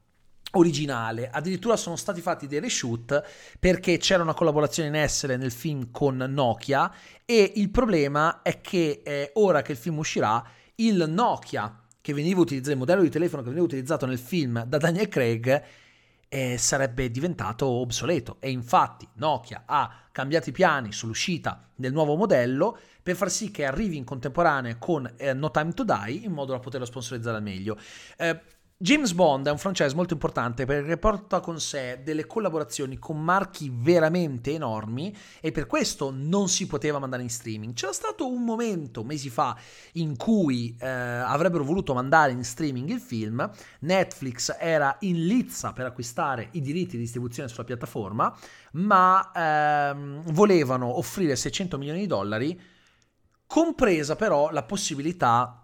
originale. 0.52 1.30
Addirittura 1.30 1.76
sono 1.78 1.96
stati 1.96 2.22
fatti 2.22 2.48
dei 2.48 2.60
reshoot 2.60 3.24
perché 3.60 3.98
c'era 3.98 4.24
una 4.24 4.34
collaborazione 4.34 4.90
in 4.90 4.96
essere 4.96 5.38
nel 5.38 5.52
film 5.52 5.92
con 5.92 6.18
Nokia 6.18 6.92
e 7.26 7.54
il 7.56 7.70
problema 7.70 8.42
è 8.42 8.62
che 8.62 9.02
eh, 9.04 9.32
ora 9.36 9.62
che 9.62 9.74
il 9.74 9.78
film 9.78 9.98
uscirà 9.98 10.44
il 10.76 11.06
Nokia 11.08 11.82
che 12.02 12.14
veniva 12.14 12.42
utilizzato, 12.42 12.72
il 12.72 12.78
modello 12.78 13.02
di 13.02 13.10
telefono 13.10 13.42
che 13.42 13.50
veniva 13.50 13.66
utilizzato 13.66 14.06
nel 14.06 14.18
film 14.18 14.64
da 14.64 14.78
Daniel 14.78 15.08
Craig 15.08 15.64
eh, 16.34 16.58
sarebbe 16.58 17.12
diventato 17.12 17.68
obsoleto 17.68 18.38
e 18.40 18.50
infatti 18.50 19.08
Nokia 19.16 19.64
ha 19.66 20.08
cambiato 20.12 20.50
i 20.50 20.54
piani 20.54 20.92
sull'uscita 20.92 21.70
del 21.76 21.92
nuovo 21.92 22.16
modello 22.16 22.78
per 23.04 23.16
far 23.16 23.30
sì 23.30 23.52
che 23.52 23.66
arrivi 23.66 23.98
in 23.98 24.06
contemporanea 24.06 24.78
con 24.78 25.12
eh, 25.18 25.34
No 25.34 25.52
Time 25.52 25.74
to 25.74 25.84
Die 25.84 26.22
in 26.24 26.32
modo 26.32 26.54
da 26.54 26.60
poterlo 26.60 26.86
sponsorizzare 26.86 27.38
al 27.38 27.44
meglio. 27.44 27.78
Eh, 28.18 28.40
James 28.82 29.14
Bond 29.14 29.46
è 29.46 29.52
un 29.52 29.60
franchise 29.60 29.94
molto 29.94 30.14
importante 30.14 30.66
perché 30.66 30.98
porta 30.98 31.40
con 31.40 31.60
sé 31.60 32.02
delle 32.04 32.26
collaborazioni 32.26 32.98
con 32.98 33.24
marchi 33.24 33.72
veramente 33.72 34.54
enormi 34.54 35.16
e 35.40 35.52
per 35.52 35.68
questo 35.68 36.10
non 36.12 36.50
si 36.50 36.66
poteva 36.66 36.98
mandare 36.98 37.22
in 37.22 37.30
streaming. 37.30 37.76
C'era 37.76 37.94
stato 37.94 38.28
un 38.28 38.44
momento 38.44 39.04
mesi 39.04 39.30
fa 39.30 39.56
in 39.94 40.18
cui 40.18 40.76
eh, 40.80 40.88
avrebbero 40.88 41.64
voluto 41.64 41.94
mandare 41.94 42.32
in 42.32 42.44
streaming 42.44 42.90
il 42.90 43.00
film, 43.00 43.48
Netflix 43.82 44.56
era 44.60 44.96
in 45.02 45.28
lizza 45.28 45.74
per 45.74 45.86
acquistare 45.86 46.48
i 46.54 46.62
diritti 46.62 46.94
di 46.94 47.04
distribuzione 47.04 47.50
sulla 47.50 47.66
piattaforma, 47.66 48.36
ma 48.72 49.32
ehm, 49.32 50.24
volevano 50.34 50.98
offrire 50.98 51.36
600 51.36 51.78
milioni 51.78 52.00
di 52.00 52.08
dollari, 52.08 52.60
compresa 53.46 54.16
però 54.16 54.50
la 54.50 54.64
possibilità 54.64 55.61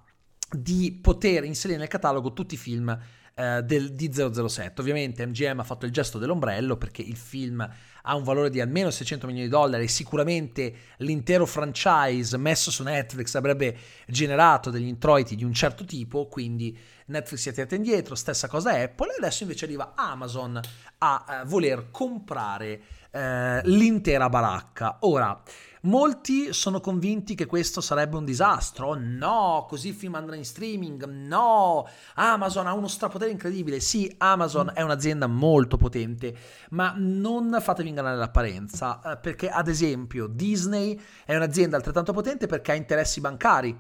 di 0.49 0.97
poter 1.01 1.43
inserire 1.43 1.79
nel 1.79 1.87
catalogo 1.87 2.33
tutti 2.33 2.55
i 2.55 2.57
film 2.57 2.97
eh, 3.35 3.61
del, 3.63 3.93
di 3.93 4.11
007. 4.11 4.81
Ovviamente 4.81 5.25
MGM 5.25 5.59
ha 5.59 5.63
fatto 5.63 5.85
il 5.85 5.91
gesto 5.91 6.17
dell'ombrello 6.17 6.75
perché 6.75 7.01
il 7.03 7.15
film 7.15 7.67
ha 8.09 8.15
un 8.15 8.23
valore 8.23 8.49
di 8.49 8.61
almeno 8.61 8.89
600 8.89 9.27
milioni 9.27 9.47
di 9.47 9.53
dollari 9.53 9.83
e 9.83 9.87
sicuramente 9.87 10.73
l'intero 10.97 11.45
franchise 11.45 12.37
messo 12.37 12.71
su 12.71 12.81
Netflix 12.81 13.35
avrebbe 13.35 13.77
generato 14.07 14.69
degli 14.69 14.87
introiti 14.87 15.35
di 15.35 15.43
un 15.43 15.53
certo 15.53 15.83
tipo, 15.83 16.27
quindi 16.27 16.75
Netflix 17.07 17.41
si 17.41 17.49
è 17.49 17.53
tirata 17.53 17.75
indietro, 17.75 18.15
stessa 18.15 18.47
cosa 18.47 18.71
Apple, 18.71 19.11
e 19.11 19.15
adesso 19.17 19.43
invece 19.43 19.65
arriva 19.65 19.93
Amazon 19.95 20.59
a 20.99 21.25
eh, 21.29 21.45
voler 21.45 21.91
comprare 21.91 22.81
eh, 23.11 23.61
l'intera 23.65 24.29
baracca. 24.29 24.97
Ora, 25.01 25.41
Molti 25.87 26.51
sono 26.51 26.81
convinti 26.81 27.33
che 27.33 27.45
questo 27.45 27.79
sarebbe 27.79 28.17
un 28.17 28.25
disastro. 28.25 28.93
No, 28.93 29.65
così 29.69 29.89
il 29.89 29.93
film 29.93 30.15
andrà 30.15 30.35
in 30.35 30.43
streaming. 30.43 31.05
No, 31.05 31.87
Amazon 32.15 32.67
ha 32.67 32.73
uno 32.73 32.89
strapotere 32.89 33.31
incredibile. 33.31 33.79
Sì, 33.79 34.13
Amazon 34.17 34.71
è 34.73 34.81
un'azienda 34.81 35.27
molto 35.27 35.77
potente, 35.77 36.35
ma 36.71 36.93
non 36.97 37.57
fatevi 37.61 37.87
ingannare 37.87 38.17
l'apparenza, 38.17 38.99
eh, 39.01 39.17
perché 39.17 39.47
ad 39.47 39.69
esempio 39.69 40.27
Disney 40.27 40.99
è 41.23 41.33
un'azienda 41.33 41.77
altrettanto 41.77 42.11
potente 42.11 42.47
perché 42.47 42.73
ha 42.73 42.75
interessi 42.75 43.21
bancari. 43.21 43.77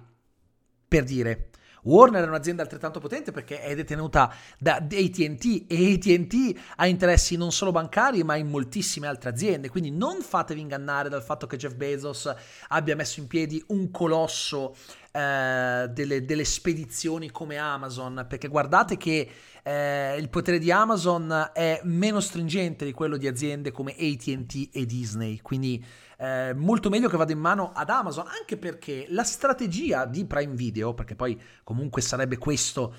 Per 0.87 1.03
dire, 1.03 1.49
Warner 1.87 2.25
è 2.25 2.27
un'azienda 2.27 2.63
altrettanto 2.63 2.99
potente 2.99 3.31
perché 3.31 3.61
è 3.61 3.73
detenuta 3.73 4.33
da 4.59 4.75
ATT 4.75 5.65
e 5.67 5.93
ATT 5.93 6.59
ha 6.75 6.85
interessi 6.85 7.37
non 7.37 7.51
solo 7.51 7.71
bancari 7.71 8.23
ma 8.23 8.35
in 8.35 8.49
moltissime 8.49 9.07
altre 9.07 9.29
aziende, 9.29 9.69
quindi 9.69 9.89
non 9.89 10.21
fatevi 10.21 10.59
ingannare 10.59 11.07
dal 11.07 11.23
fatto 11.23 11.47
che 11.47 11.55
Jeff 11.55 11.75
Bezos 11.75 12.33
abbia 12.67 12.95
messo 12.95 13.21
in 13.21 13.27
piedi 13.27 13.63
un 13.67 13.89
colosso 13.89 14.75
eh, 15.11 15.87
delle, 15.89 16.25
delle, 16.25 16.45
spedizioni 16.45 17.31
come 17.31 17.57
Amazon, 17.57 18.25
perché 18.27 18.47
guardate 18.47 18.97
che 18.97 19.29
eh, 19.63 20.15
il 20.17 20.29
potere 20.29 20.59
di 20.59 20.71
Amazon 20.71 21.51
è 21.53 21.81
meno 21.83 22.19
stringente 22.19 22.85
di 22.85 22.91
quello 22.91 23.17
di 23.17 23.27
aziende 23.27 23.71
come 23.71 23.93
ATT 23.93 24.69
e 24.71 24.85
Disney, 24.85 25.39
quindi 25.41 25.83
eh, 26.17 26.53
molto 26.55 26.89
meglio 26.89 27.09
che 27.09 27.17
vada 27.17 27.31
in 27.31 27.39
mano 27.39 27.71
ad 27.73 27.89
Amazon, 27.89 28.25
anche 28.27 28.57
perché 28.57 29.05
la 29.09 29.23
strategia 29.23 30.05
di 30.05 30.25
Prime 30.25 30.55
Video, 30.55 30.93
perché 30.93 31.15
poi 31.15 31.39
comunque 31.63 32.01
sarebbe 32.01 32.37
questo 32.37 32.95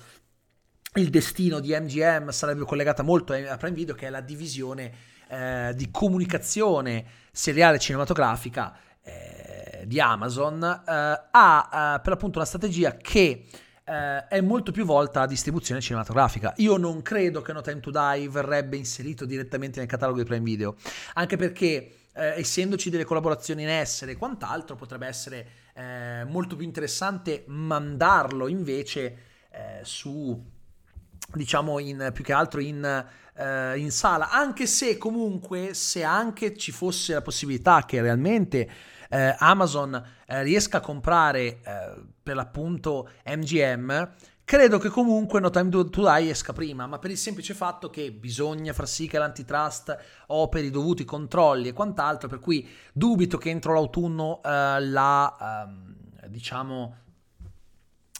il 0.95 1.09
destino 1.09 1.59
di 1.59 1.69
MGM, 1.69 2.29
sarebbe 2.29 2.63
collegata 2.65 3.03
molto 3.03 3.33
a 3.33 3.57
Prime 3.57 3.75
Video, 3.75 3.93
che 3.93 4.07
è 4.07 4.09
la 4.09 4.21
divisione 4.21 4.91
eh, 5.29 5.73
di 5.75 5.91
comunicazione 5.91 7.05
seriale 7.31 7.77
cinematografica 7.77 8.75
eh, 9.03 9.58
di 9.89 9.99
Amazon, 9.99 10.63
eh, 10.63 10.91
ha 11.31 11.95
eh, 11.97 11.99
per 11.99 12.13
l'appunto 12.13 12.37
una 12.37 12.47
strategia 12.47 12.95
che 12.95 13.47
eh, 13.83 14.27
è 14.27 14.39
molto 14.39 14.71
più 14.71 14.85
volta 14.85 15.21
a 15.21 15.25
distribuzione 15.25 15.81
cinematografica. 15.81 16.53
Io 16.57 16.77
non 16.77 17.01
credo 17.01 17.41
che 17.41 17.51
No 17.53 17.61
Time 17.61 17.79
to 17.79 17.89
Die 17.89 18.29
verrebbe 18.29 18.77
inserito 18.77 19.25
direttamente 19.25 19.79
nel 19.79 19.87
catalogo 19.87 20.19
di 20.19 20.25
Prime 20.25 20.43
Video, 20.43 20.75
anche 21.15 21.37
perché 21.37 21.95
eh, 22.13 22.39
essendoci 22.39 22.91
delle 22.91 23.03
collaborazioni 23.03 23.63
in 23.63 23.69
essere 23.69 24.11
e 24.11 24.15
quant'altro, 24.15 24.75
potrebbe 24.75 25.07
essere 25.07 25.47
eh, 25.73 26.23
molto 26.25 26.55
più 26.55 26.65
interessante 26.65 27.45
mandarlo 27.47 28.47
invece 28.47 29.17
eh, 29.49 29.79
su, 29.81 30.39
diciamo, 31.33 31.79
in, 31.79 32.11
più 32.13 32.23
che 32.23 32.33
altro 32.33 32.61
in, 32.61 32.85
eh, 33.33 33.77
in 33.79 33.89
sala, 33.89 34.29
anche 34.29 34.67
se 34.67 34.99
comunque, 34.99 35.73
se 35.73 36.03
anche 36.03 36.55
ci 36.55 36.71
fosse 36.71 37.13
la 37.13 37.23
possibilità 37.23 37.85
che 37.87 37.99
realmente 38.01 38.69
eh, 39.09 39.35
Amazon 39.37 40.01
eh, 40.25 40.43
riesca 40.43 40.77
a 40.77 40.81
comprare 40.81 41.59
per 42.21 42.35
l'appunto 42.35 43.09
MGM, 43.25 44.13
Credo 44.49 44.79
che 44.79 44.89
comunque 44.89 45.39
No 45.39 45.51
Time 45.51 45.69
to 45.69 45.83
Die 45.83 46.31
esca 46.31 46.53
prima, 46.53 46.87
ma 46.87 46.97
per 46.97 47.11
il 47.11 47.19
semplice 47.19 47.53
fatto 47.53 47.91
che 47.91 48.11
bisogna 48.11 48.73
far 48.73 48.87
sì 48.87 49.07
che 49.07 49.19
l'antitrust 49.19 49.95
operi 50.25 50.65
i 50.65 50.71
dovuti 50.71 51.05
controlli 51.05 51.67
e 51.67 51.73
quant'altro, 51.73 52.27
per 52.27 52.39
cui 52.39 52.67
dubito 52.91 53.37
che 53.37 53.51
entro 53.51 53.73
l'autunno 53.73 54.41
eh, 54.43 54.79
la, 54.79 55.67
eh, 56.23 56.29
diciamo, 56.31 56.95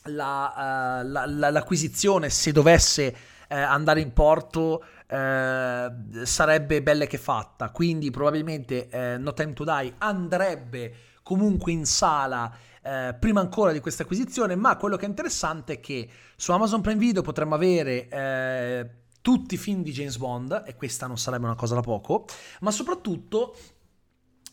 la, 0.03 1.00
eh, 1.00 1.03
la, 1.08 1.50
l'acquisizione, 1.50 2.29
se 2.29 2.51
dovesse 2.51 3.15
eh, 3.48 3.60
andare 3.60 4.00
in 4.00 4.13
porto, 4.13 4.84
eh, 5.09 5.91
sarebbe 6.23 6.83
belle 6.83 7.07
che 7.07 7.17
fatta. 7.17 7.71
Quindi 7.71 8.11
probabilmente 8.11 8.89
eh, 8.89 9.17
No 9.17 9.33
Time 9.33 9.53
to 9.53 9.63
Die 9.63 9.93
andrebbe 9.97 10.93
comunque 11.23 11.71
in 11.71 11.85
sala 11.85 12.51
eh, 12.81 13.15
prima 13.19 13.39
ancora 13.39 13.71
di 13.71 13.79
questa 13.79 14.03
acquisizione, 14.03 14.55
ma 14.55 14.77
quello 14.77 14.97
che 14.97 15.05
è 15.05 15.09
interessante 15.09 15.73
è 15.73 15.79
che 15.79 16.09
su 16.35 16.51
Amazon 16.51 16.81
Prime 16.81 16.99
Video 16.99 17.21
potremmo 17.21 17.55
avere 17.55 18.07
eh, 18.07 18.89
tutti 19.21 19.55
i 19.55 19.57
film 19.57 19.83
di 19.83 19.91
James 19.91 20.17
Bond, 20.17 20.63
e 20.65 20.75
questa 20.75 21.05
non 21.05 21.17
sarebbe 21.17 21.45
una 21.45 21.55
cosa 21.55 21.75
da 21.75 21.81
poco, 21.81 22.25
ma 22.61 22.71
soprattutto 22.71 23.55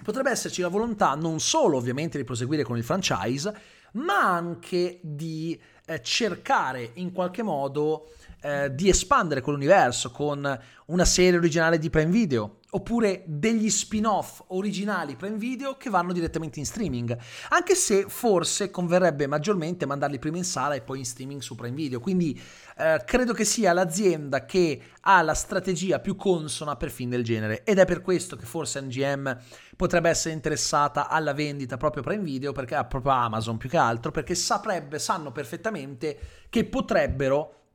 potrebbe 0.03 0.31
esserci 0.31 0.61
la 0.61 0.69
volontà 0.69 1.15
non 1.15 1.41
solo 1.41 1.77
ovviamente 1.77 2.19
di 2.19 2.25
proseguire 2.25 2.65
con 2.65 2.77
il 2.77 2.85
franchise, 2.85 3.55
ma 3.93 4.21
anche 4.29 4.99
di 5.03 5.59
eh, 5.87 6.03
cercare 6.03 6.91
in 6.95 7.13
qualche 7.13 7.43
modo 7.43 8.11
eh, 8.41 8.75
di 8.75 8.89
espandere 8.89 9.41
quell'universo 9.41 10.11
con 10.11 10.61
una 10.87 11.05
serie 11.05 11.39
originale 11.39 11.79
di 11.79 11.91
Prime 11.91 12.11
Video 12.11 12.59
oppure 12.71 13.23
degli 13.27 13.71
spin-off 13.71 14.43
originali 14.49 15.17
Prime 15.17 15.39
Video 15.39 15.77
che 15.77 15.89
vanno 15.89 16.13
direttamente 16.13 16.59
in 16.59 16.67
streaming, 16.67 17.17
anche 17.51 17.75
se 17.75 18.05
forse 18.09 18.71
converrebbe 18.71 19.27
maggiormente 19.27 19.87
mandarli 19.87 20.19
prima 20.19 20.37
in 20.37 20.45
sala 20.45 20.75
e 20.75 20.83
poi 20.83 20.99
in 20.99 21.07
streaming 21.07 21.41
su 21.41 21.55
Prime 21.55 21.75
Video, 21.75 22.01
quindi 22.01 22.39
eh, 22.77 23.03
credo 23.07 23.33
che 23.33 23.45
sia 23.45 23.73
l'azienda 23.73 24.45
che 24.45 24.81
ha 25.01 25.23
la 25.23 25.35
strategia 25.35 26.01
più 26.01 26.17
consona 26.17 26.77
per 26.77 26.91
film 26.91 27.11
del 27.11 27.25
genere 27.25 27.65
ed 27.65 27.79
è 27.79 27.87
per 27.87 28.03
questo 28.03 28.37
che 28.37 28.45
forse 28.45 28.81
NGM 28.83 29.39
potrebbe 29.77 30.11
essere 30.11 30.35
interessata 30.35 31.09
alla 31.09 31.33
vendita 31.33 31.77
proprio 31.77 32.03
Prime 32.03 32.23
Video, 32.23 32.53
perché 32.53 32.85
proprio 32.89 33.13
Amazon 33.13 33.57
più 33.57 33.69
che 33.69 33.79
altro, 33.79 34.11
perché 34.11 34.35
saprebbe, 34.35 34.99
sanno 34.99 35.33
perfettamente 35.33 36.19
che 36.51 36.65
potrebbero 36.65 37.66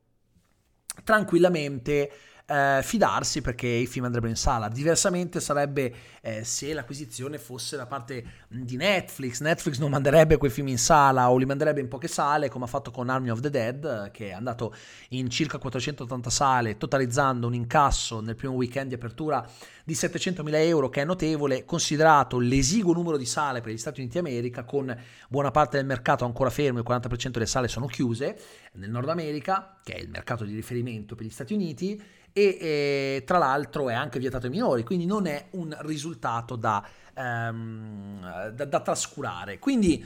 tranquillamente 1.03 2.11
eh, 2.51 2.81
fidarsi 2.83 3.41
perché 3.41 3.67
i 3.67 3.87
film 3.87 4.05
andrebbero 4.05 4.29
in 4.29 4.37
sala. 4.37 4.67
Diversamente 4.67 5.39
sarebbe 5.39 5.93
eh, 6.21 6.43
se 6.43 6.73
l'acquisizione 6.73 7.37
fosse 7.37 7.77
da 7.77 7.85
parte 7.85 8.23
di 8.49 8.75
Netflix. 8.75 9.39
Netflix 9.39 9.77
non 9.79 9.89
manderebbe 9.89 10.35
quei 10.35 10.51
film 10.51 10.67
in 10.67 10.77
sala 10.77 11.31
o 11.31 11.37
li 11.37 11.45
manderebbe 11.45 11.79
in 11.79 11.87
poche 11.87 12.09
sale, 12.09 12.49
come 12.49 12.65
ha 12.65 12.67
fatto 12.67 12.91
con 12.91 13.07
Army 13.07 13.29
of 13.29 13.39
the 13.39 13.49
Dead, 13.49 14.11
che 14.11 14.29
è 14.29 14.31
andato 14.33 14.75
in 15.09 15.29
circa 15.29 15.57
480 15.57 16.29
sale, 16.29 16.77
totalizzando 16.77 17.47
un 17.47 17.53
incasso 17.53 18.19
nel 18.19 18.35
primo 18.35 18.53
weekend 18.55 18.89
di 18.89 18.95
apertura 18.95 19.47
di 19.83 19.93
700.000 19.93 20.55
euro, 20.55 20.89
che 20.89 21.01
è 21.01 21.05
notevole, 21.05 21.63
considerato 21.63 22.37
l'esiguo 22.37 22.93
numero 22.93 23.17
di 23.17 23.25
sale 23.25 23.61
per 23.61 23.71
gli 23.71 23.77
Stati 23.77 24.01
Uniti 24.01 24.17
d'America, 24.17 24.63
con 24.63 24.95
buona 25.29 25.51
parte 25.51 25.77
del 25.77 25.85
mercato 25.85 26.25
ancora 26.25 26.49
fermo, 26.49 26.79
il 26.79 26.85
40% 26.87 27.29
delle 27.29 27.45
sale 27.45 27.67
sono 27.67 27.87
chiuse 27.87 28.37
nel 28.73 28.89
Nord 28.89 29.09
America, 29.09 29.79
che 29.83 29.93
è 29.93 29.99
il 29.99 30.09
mercato 30.09 30.43
di 30.43 30.53
riferimento 30.53 31.15
per 31.15 31.25
gli 31.25 31.29
Stati 31.29 31.53
Uniti 31.53 32.01
e 32.33 32.57
eh, 32.59 33.23
tra 33.25 33.37
l'altro 33.37 33.89
è 33.89 33.93
anche 33.93 34.19
vietato 34.19 34.45
ai 34.45 34.51
minori, 34.51 34.83
quindi 34.83 35.05
non 35.05 35.25
è 35.25 35.47
un 35.51 35.75
risultato 35.81 36.55
da, 36.55 36.83
ehm, 37.13 38.49
da, 38.51 38.65
da 38.65 38.79
trascurare. 38.79 39.59
Quindi 39.59 40.05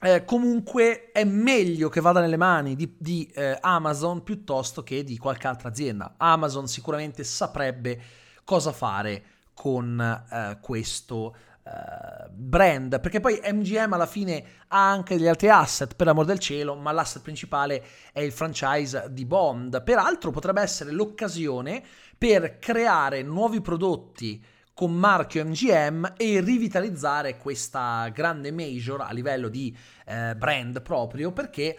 eh, 0.00 0.24
comunque 0.24 1.12
è 1.12 1.22
meglio 1.24 1.88
che 1.88 2.00
vada 2.00 2.20
nelle 2.20 2.36
mani 2.36 2.74
di, 2.74 2.96
di 2.98 3.30
eh, 3.34 3.56
Amazon 3.60 4.24
piuttosto 4.24 4.82
che 4.82 5.04
di 5.04 5.16
qualche 5.16 5.46
altra 5.46 5.68
azienda. 5.68 6.14
Amazon 6.16 6.66
sicuramente 6.66 7.22
saprebbe 7.22 8.00
cosa 8.44 8.72
fare 8.72 9.22
con 9.54 10.00
eh, 10.00 10.58
questo 10.60 11.36
uh, 11.64 12.30
brand, 12.30 13.00
perché 13.00 13.20
poi 13.20 13.40
MGM 13.42 13.92
alla 13.92 14.06
fine 14.06 14.44
ha 14.68 14.90
anche 14.90 15.16
degli 15.16 15.28
altri 15.28 15.48
asset, 15.48 15.94
per 15.94 16.06
l'amor 16.06 16.24
del 16.24 16.38
cielo, 16.38 16.74
ma 16.74 16.92
l'asset 16.92 17.22
principale 17.22 17.84
è 18.12 18.20
il 18.20 18.32
franchise 18.32 19.06
di 19.10 19.24
Bond. 19.24 19.82
Peraltro 19.82 20.30
potrebbe 20.30 20.62
essere 20.62 20.90
l'occasione 20.90 21.82
per 22.16 22.58
creare 22.58 23.22
nuovi 23.22 23.60
prodotti 23.60 24.44
con 24.74 24.92
marchio 24.92 25.44
MGM 25.44 26.14
e 26.16 26.40
rivitalizzare 26.40 27.36
questa 27.36 28.08
grande 28.08 28.50
major 28.50 29.02
a 29.02 29.12
livello 29.12 29.48
di 29.48 29.76
eh, 30.06 30.34
brand 30.34 30.80
proprio 30.80 31.30
perché 31.30 31.78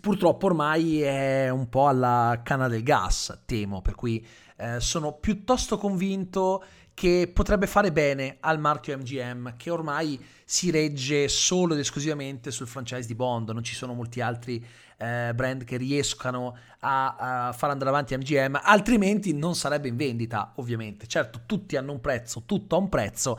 purtroppo 0.00 0.46
ormai 0.46 1.02
è 1.02 1.48
un 1.48 1.68
po' 1.68 1.88
alla 1.88 2.40
canna 2.42 2.68
del 2.68 2.82
gas, 2.82 3.42
temo, 3.44 3.82
per 3.82 3.94
cui 3.94 4.24
eh, 4.56 4.80
sono 4.80 5.12
piuttosto 5.12 5.76
convinto 5.76 6.64
che 6.96 7.30
potrebbe 7.30 7.66
fare 7.66 7.92
bene 7.92 8.38
al 8.40 8.58
marchio 8.58 8.96
MGM 8.96 9.58
che 9.58 9.68
ormai 9.68 10.18
si 10.46 10.70
regge 10.70 11.28
solo 11.28 11.74
ed 11.74 11.80
esclusivamente 11.80 12.50
sul 12.50 12.66
franchise 12.66 13.06
di 13.06 13.14
Bond, 13.14 13.50
non 13.50 13.62
ci 13.62 13.74
sono 13.74 13.92
molti 13.92 14.22
altri 14.22 14.64
eh, 14.96 15.32
brand 15.34 15.64
che 15.64 15.76
riescano 15.76 16.56
a, 16.78 17.48
a, 17.48 17.52
far 17.52 17.68
andare 17.68 17.90
avanti 17.90 18.16
MGM, 18.16 18.60
altrimenti 18.62 19.34
non 19.34 19.54
sarebbe 19.54 19.88
in 19.88 19.96
vendita 19.96 20.54
ovviamente. 20.56 21.06
Certo, 21.06 21.42
tutti 21.44 21.76
hanno 21.76 21.92
un 21.92 22.00
prezzo, 22.00 22.44
tutto 22.46 22.76
ha 22.76 22.78
un 22.78 22.88
prezzo, 22.88 23.38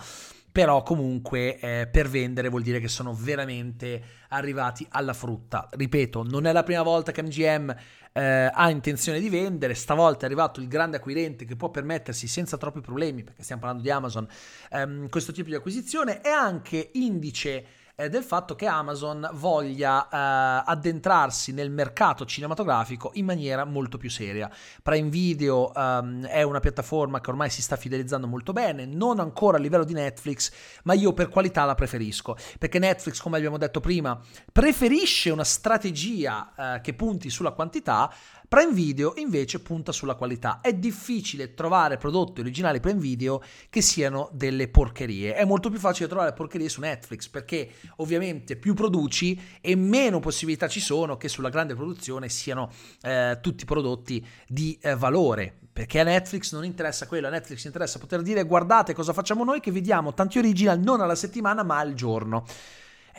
però 0.58 0.82
comunque 0.82 1.60
eh, 1.60 1.86
per 1.86 2.10
vendere 2.10 2.50
vuol 2.50 2.64
dire 2.64 2.80
che 2.80 2.88
sono 2.88 3.14
veramente 3.14 4.02
arrivati 4.30 4.88
alla 4.90 5.14
frutta. 5.14 5.70
Ripeto, 5.70 6.24
non 6.24 6.48
è 6.48 6.52
la 6.52 6.64
prima 6.64 6.82
volta 6.82 7.12
che 7.12 7.22
MGM 7.22 7.76
eh, 8.12 8.50
ha 8.52 8.70
intenzione 8.72 9.20
di 9.20 9.30
vendere, 9.30 9.76
stavolta 9.76 10.24
è 10.24 10.26
arrivato 10.26 10.60
il 10.60 10.68
grande 10.68 10.98
acquirente 10.98 11.46
che 11.46 11.56
può 11.56 11.70
permettersi 11.70 12.26
senza 12.28 12.58
troppi 12.58 12.82
problemi, 12.82 13.24
perché 13.24 13.44
stiamo 13.44 13.62
parlando 13.62 13.84
di 13.84 13.92
Amazon, 13.92 14.28
ehm, 14.72 15.10
questo 15.10 15.32
tipo 15.32 15.48
di 15.48 15.54
acquisizione, 15.54 16.22
è 16.22 16.30
anche 16.30 16.90
indice 16.94 17.66
eh, 18.00 18.10
del 18.10 18.24
fatto 18.24 18.56
che 18.56 18.68
Amazon 18.68 19.28
voglia 19.34 20.04
eh, 20.04 20.64
addentrarsi 20.68 21.52
nel 21.52 21.72
mercato 21.72 22.26
cinematografico 22.26 23.10
in 23.16 23.26
maniera 23.26 23.66
molto 23.66 23.98
più 23.98 24.12
seria. 24.12 24.52
Prime 24.84 25.10
Video 25.10 25.74
ehm, 25.74 26.28
è 26.28 26.44
una 26.44 26.60
piattaforma 26.60 27.20
che 27.20 27.32
ormai 27.32 27.50
si 27.50 27.64
sta 27.64 27.76
fidelizzando 27.76 28.28
molto 28.28 28.54
bene, 28.54 28.86
non 28.86 29.20
ancora 29.20 29.58
a 29.58 29.60
livello 29.60 29.84
di 29.84 29.94
Netflix, 29.94 30.52
ma 30.84 30.94
io 30.94 31.14
per 31.14 31.30
qualità 31.30 31.66
la 31.66 31.74
preferisco, 31.74 32.38
perché 32.60 32.78
Netflix, 32.78 33.20
come 33.20 33.38
abbiamo 33.38 33.58
detto 33.58 33.80
prima, 33.80 34.20
preferisce 34.52 35.32
una 35.32 35.44
strategia 35.44 36.76
eh, 36.76 36.82
che 36.82 36.94
punti 36.94 37.32
sulla 37.32 37.52
quantità, 37.52 38.14
Prime 38.48 38.72
Video 38.72 39.12
invece 39.18 39.60
punta 39.60 39.92
sulla 39.92 40.16
qualità. 40.16 40.62
È 40.62 40.72
difficile 40.74 41.54
trovare 41.54 41.98
prodotti 41.98 42.40
originali 42.40 42.80
Prime 42.80 43.00
Video 43.00 43.44
che 43.70 43.82
siano 43.82 44.30
delle 44.32 44.70
porcherie. 44.70 45.36
È 45.36 45.44
molto 45.44 45.70
più 45.70 45.80
facile 45.80 46.08
trovare 46.08 46.32
porcherie 46.32 46.70
su 46.70 46.80
Netflix 46.80 47.28
perché 47.28 47.70
ovviamente 47.98 48.56
più 48.56 48.74
produci 48.74 49.38
e 49.60 49.76
meno 49.76 50.20
possibilità 50.20 50.70
ci 50.70 50.80
sono 50.80 51.18
che 51.18 51.28
sulla 51.28 51.50
grande 51.50 51.76
produzione 51.76 52.30
siano 52.30 52.72
eh, 53.02 53.38
tutti 53.42 53.66
prodotti 53.66 54.26
di 54.48 54.80
eh, 54.82 54.96
valore. 54.96 55.54
Perché 55.74 56.00
a 56.00 56.04
Netflix 56.04 56.54
non 56.54 56.64
interessa 56.64 57.06
quello, 57.06 57.28
a 57.28 57.30
Netflix 57.30 57.66
interessa 57.66 58.00
poter 58.00 58.22
dire 58.22 58.44
guardate 58.44 58.94
cosa 58.94 59.12
facciamo 59.12 59.44
noi 59.44 59.60
che 59.60 59.72
vediamo 59.72 60.14
tanti 60.14 60.38
original 60.38 60.80
non 60.80 61.02
alla 61.02 61.16
settimana 61.16 61.64
ma 61.64 61.80
al 61.80 61.94
giorno 61.96 62.46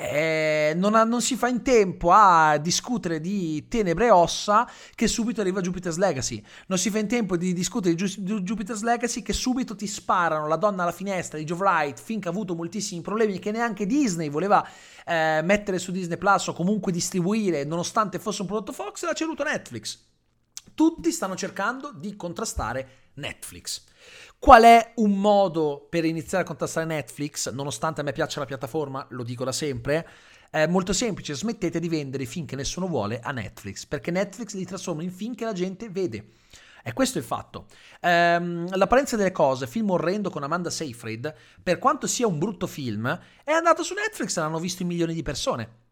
eh, 0.00 0.74
non, 0.76 0.94
ha, 0.94 1.02
non, 1.02 1.20
si 1.20 1.34
fa 1.34 1.48
in 1.48 1.62
tempo 1.62 2.12
a 2.12 2.56
discutere 2.58 3.20
di 3.20 3.66
tenebre 3.66 4.06
e 4.06 4.10
ossa 4.10 4.70
che 4.94 5.08
subito 5.08 5.40
arriva 5.40 5.60
Jupiter's 5.60 5.96
Legacy. 5.96 6.40
Non 6.68 6.78
si 6.78 6.88
fa 6.88 6.98
in 7.00 7.08
tempo 7.08 7.36
di 7.36 7.52
discutere 7.52 7.96
di, 7.96 8.04
Ju- 8.04 8.20
di 8.20 8.40
Jupiter's 8.42 8.82
Legacy 8.82 9.22
che 9.22 9.32
subito 9.32 9.74
ti 9.74 9.88
sparano 9.88 10.46
la 10.46 10.54
donna 10.54 10.84
alla 10.84 10.92
finestra 10.92 11.36
di 11.36 11.44
Joe 11.44 11.58
Wright 11.58 12.00
finché 12.00 12.28
ha 12.28 12.30
avuto 12.30 12.54
moltissimi 12.54 13.00
problemi 13.00 13.40
che 13.40 13.50
neanche 13.50 13.86
Disney 13.86 14.28
voleva 14.28 14.64
eh, 15.04 15.40
mettere 15.42 15.80
su 15.80 15.90
Disney 15.90 16.16
Plus 16.16 16.46
o 16.46 16.52
comunque 16.52 16.92
distribuire 16.92 17.64
nonostante 17.64 18.20
fosse 18.20 18.42
un 18.42 18.46
prodotto 18.46 18.72
Fox 18.72 19.02
e 19.02 19.06
l'ha 19.06 19.14
ceduto 19.14 19.42
Netflix. 19.42 19.98
Tutti 20.74 21.10
stanno 21.10 21.34
cercando 21.34 21.90
di 21.92 22.14
contrastare 22.14 23.08
Netflix. 23.14 23.82
Qual 24.40 24.62
è 24.62 24.92
un 24.96 25.18
modo 25.18 25.84
per 25.90 26.04
iniziare 26.04 26.44
a 26.44 26.46
contrastare 26.46 26.86
Netflix, 26.86 27.50
nonostante 27.50 28.02
a 28.02 28.04
me 28.04 28.12
piaccia 28.12 28.38
la 28.38 28.46
piattaforma, 28.46 29.04
lo 29.10 29.24
dico 29.24 29.42
da 29.42 29.50
sempre? 29.50 30.08
È 30.48 30.64
molto 30.68 30.92
semplice, 30.92 31.34
smettete 31.34 31.80
di 31.80 31.88
vendere 31.88 32.22
i 32.22 32.44
che 32.44 32.54
nessuno 32.54 32.86
vuole 32.86 33.18
a 33.18 33.32
Netflix, 33.32 33.84
perché 33.84 34.12
Netflix 34.12 34.54
li 34.54 34.64
trasforma 34.64 35.02
in 35.02 35.10
film 35.10 35.34
che 35.34 35.44
la 35.44 35.52
gente 35.52 35.90
vede. 35.90 36.28
E 36.84 36.92
questo 36.92 37.18
è 37.18 37.20
il 37.20 37.26
fatto. 37.26 37.66
Ehm, 38.00 38.74
L'apparenza 38.76 39.16
delle 39.16 39.32
cose, 39.32 39.66
film 39.66 39.90
orrendo 39.90 40.30
con 40.30 40.44
Amanda 40.44 40.70
Seyfried, 40.70 41.34
per 41.60 41.80
quanto 41.80 42.06
sia 42.06 42.28
un 42.28 42.38
brutto 42.38 42.68
film, 42.68 43.06
è 43.42 43.50
andato 43.50 43.82
su 43.82 43.94
Netflix 43.94 44.36
e 44.36 44.40
l'hanno 44.40 44.60
visto 44.60 44.82
in 44.82 44.88
milioni 44.88 45.14
di 45.14 45.22
persone. 45.22 45.87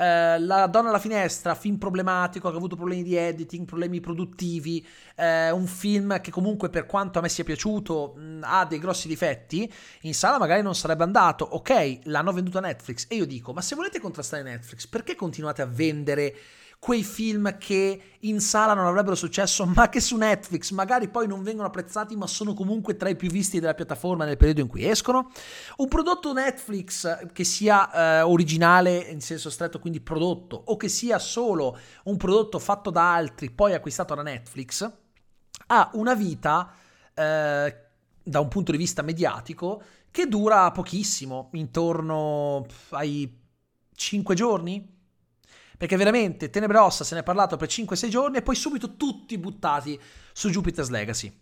Eh, 0.00 0.38
la 0.38 0.68
donna 0.68 0.90
alla 0.90 1.00
finestra, 1.00 1.56
film 1.56 1.76
problematico, 1.76 2.48
che 2.48 2.54
ha 2.54 2.56
avuto 2.56 2.76
problemi 2.76 3.02
di 3.02 3.16
editing, 3.16 3.66
problemi 3.66 3.98
produttivi, 3.98 4.86
uh, 5.16 5.56
un 5.56 5.66
film 5.66 6.20
che 6.20 6.30
comunque 6.30 6.70
per 6.70 6.86
quanto 6.86 7.18
a 7.18 7.22
me 7.22 7.28
sia 7.28 7.42
piaciuto 7.42 8.14
mh, 8.16 8.40
ha 8.42 8.64
dei 8.64 8.78
grossi 8.78 9.08
difetti, 9.08 9.70
in 10.02 10.14
sala 10.14 10.38
magari 10.38 10.62
non 10.62 10.76
sarebbe 10.76 11.02
andato. 11.02 11.44
Ok, 11.44 11.98
l'hanno 12.04 12.32
venduto 12.32 12.58
a 12.58 12.60
Netflix 12.60 13.06
e 13.08 13.16
io 13.16 13.26
dico, 13.26 13.52
ma 13.52 13.60
se 13.60 13.74
volete 13.74 13.98
contrastare 13.98 14.44
Netflix, 14.44 14.86
perché 14.86 15.16
continuate 15.16 15.62
a 15.62 15.66
vendere 15.66 16.32
quei 16.78 17.02
film 17.02 17.58
che 17.58 18.00
in 18.20 18.40
sala 18.40 18.72
non 18.72 18.86
avrebbero 18.86 19.16
successo, 19.16 19.66
ma 19.66 19.88
che 19.88 20.00
su 20.00 20.16
Netflix 20.16 20.70
magari 20.70 21.08
poi 21.08 21.26
non 21.26 21.42
vengono 21.42 21.66
apprezzati, 21.66 22.16
ma 22.16 22.26
sono 22.26 22.54
comunque 22.54 22.96
tra 22.96 23.08
i 23.08 23.16
più 23.16 23.28
visti 23.30 23.58
della 23.58 23.74
piattaforma 23.74 24.24
nel 24.24 24.36
periodo 24.36 24.60
in 24.60 24.68
cui 24.68 24.88
escono. 24.88 25.30
Un 25.76 25.88
prodotto 25.88 26.32
Netflix 26.32 27.32
che 27.32 27.44
sia 27.44 27.90
eh, 27.90 28.20
originale 28.22 28.96
in 28.98 29.20
senso 29.20 29.50
stretto, 29.50 29.80
quindi 29.80 30.00
prodotto, 30.00 30.62
o 30.66 30.76
che 30.76 30.88
sia 30.88 31.18
solo 31.18 31.76
un 32.04 32.16
prodotto 32.16 32.58
fatto 32.58 32.90
da 32.90 33.12
altri, 33.12 33.50
poi 33.50 33.74
acquistato 33.74 34.14
da 34.14 34.22
Netflix, 34.22 34.90
ha 35.66 35.90
una 35.94 36.14
vita 36.14 36.72
eh, 37.12 37.76
da 38.22 38.40
un 38.40 38.48
punto 38.48 38.72
di 38.72 38.78
vista 38.78 39.02
mediatico 39.02 39.82
che 40.10 40.26
dura 40.26 40.70
pochissimo, 40.70 41.50
intorno 41.52 42.66
ai 42.90 43.36
5 43.94 44.34
giorni, 44.34 44.96
perché 45.78 45.96
veramente 45.96 46.50
Tenebrossa 46.50 47.04
se 47.04 47.14
ne 47.14 47.20
è 47.20 47.24
parlato 47.24 47.56
per 47.56 47.68
5-6 47.68 48.08
giorni 48.08 48.36
e 48.36 48.42
poi 48.42 48.56
subito 48.56 48.96
tutti 48.96 49.38
buttati 49.38 49.98
su 50.32 50.50
Jupiter's 50.50 50.90
Legacy. 50.90 51.32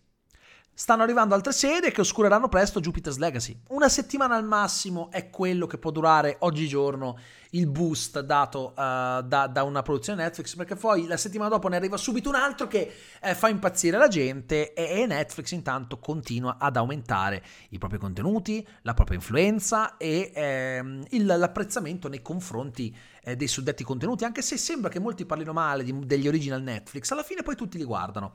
Stanno 0.79 1.05
arrivando 1.05 1.35
altre 1.35 1.53
serie 1.53 1.91
che 1.91 2.03
oscureranno 2.03 2.51
presto 2.51 2.81
Jupiter's 2.81 3.17
Legacy. 3.17 3.59
Una 3.69 3.89
settimana 3.89 4.37
al 4.37 4.45
massimo 4.45 5.11
è 5.11 5.31
quello 5.31 5.67
che 5.67 5.79
può 5.79 5.91
durare 5.91 6.37
oggigiorno 6.41 7.19
il 7.53 7.67
boost 7.67 8.21
dato 8.21 8.75
uh, 8.77 9.23
da, 9.23 9.49
da, 9.51 9.63
una 9.63 9.81
produzione 9.81 10.23
Netflix, 10.23 10.55
perché 10.55 10.77
poi 10.77 11.07
la 11.07 11.17
settimana 11.17 11.49
dopo 11.49 11.69
ne 11.69 11.77
arriva 11.77 11.97
subito 11.97 12.29
un 12.29 12.35
altro 12.35 12.67
che 12.67 12.93
eh, 13.23 13.35
fa 13.35 13.49
impazzire 13.49 13.97
la 13.97 14.09
gente 14.09 14.75
e, 14.75 15.01
e, 15.01 15.07
Netflix 15.07 15.53
intanto 15.53 15.99
continua 15.99 16.57
ad 16.59 16.77
aumentare 16.77 17.43
i 17.71 17.79
propri 17.79 17.97
contenuti, 17.97 18.67
la 18.83 18.93
propria 18.93 19.17
influenza 19.17 19.97
e 19.97 20.31
ehm, 20.35 21.07
il, 21.13 21.25
l'apprezzamento 21.25 22.09
nei 22.09 22.21
confronti 22.21 22.95
eh, 23.23 23.35
dei 23.35 23.49
suddetti 23.49 23.83
contenuti, 23.83 24.25
anche 24.25 24.43
se 24.43 24.59
sembra 24.59 24.91
che 24.91 24.99
molti 24.99 25.25
parlino 25.25 25.55
male 25.55 25.85
di, 25.85 25.99
degli 26.05 26.29
original 26.29 26.61
Netflix, 26.61 27.11
alla 27.13 27.23
fine 27.23 27.41
poi 27.41 27.57
tutti 27.57 27.79
li 27.79 27.85
guardano. 27.85 28.35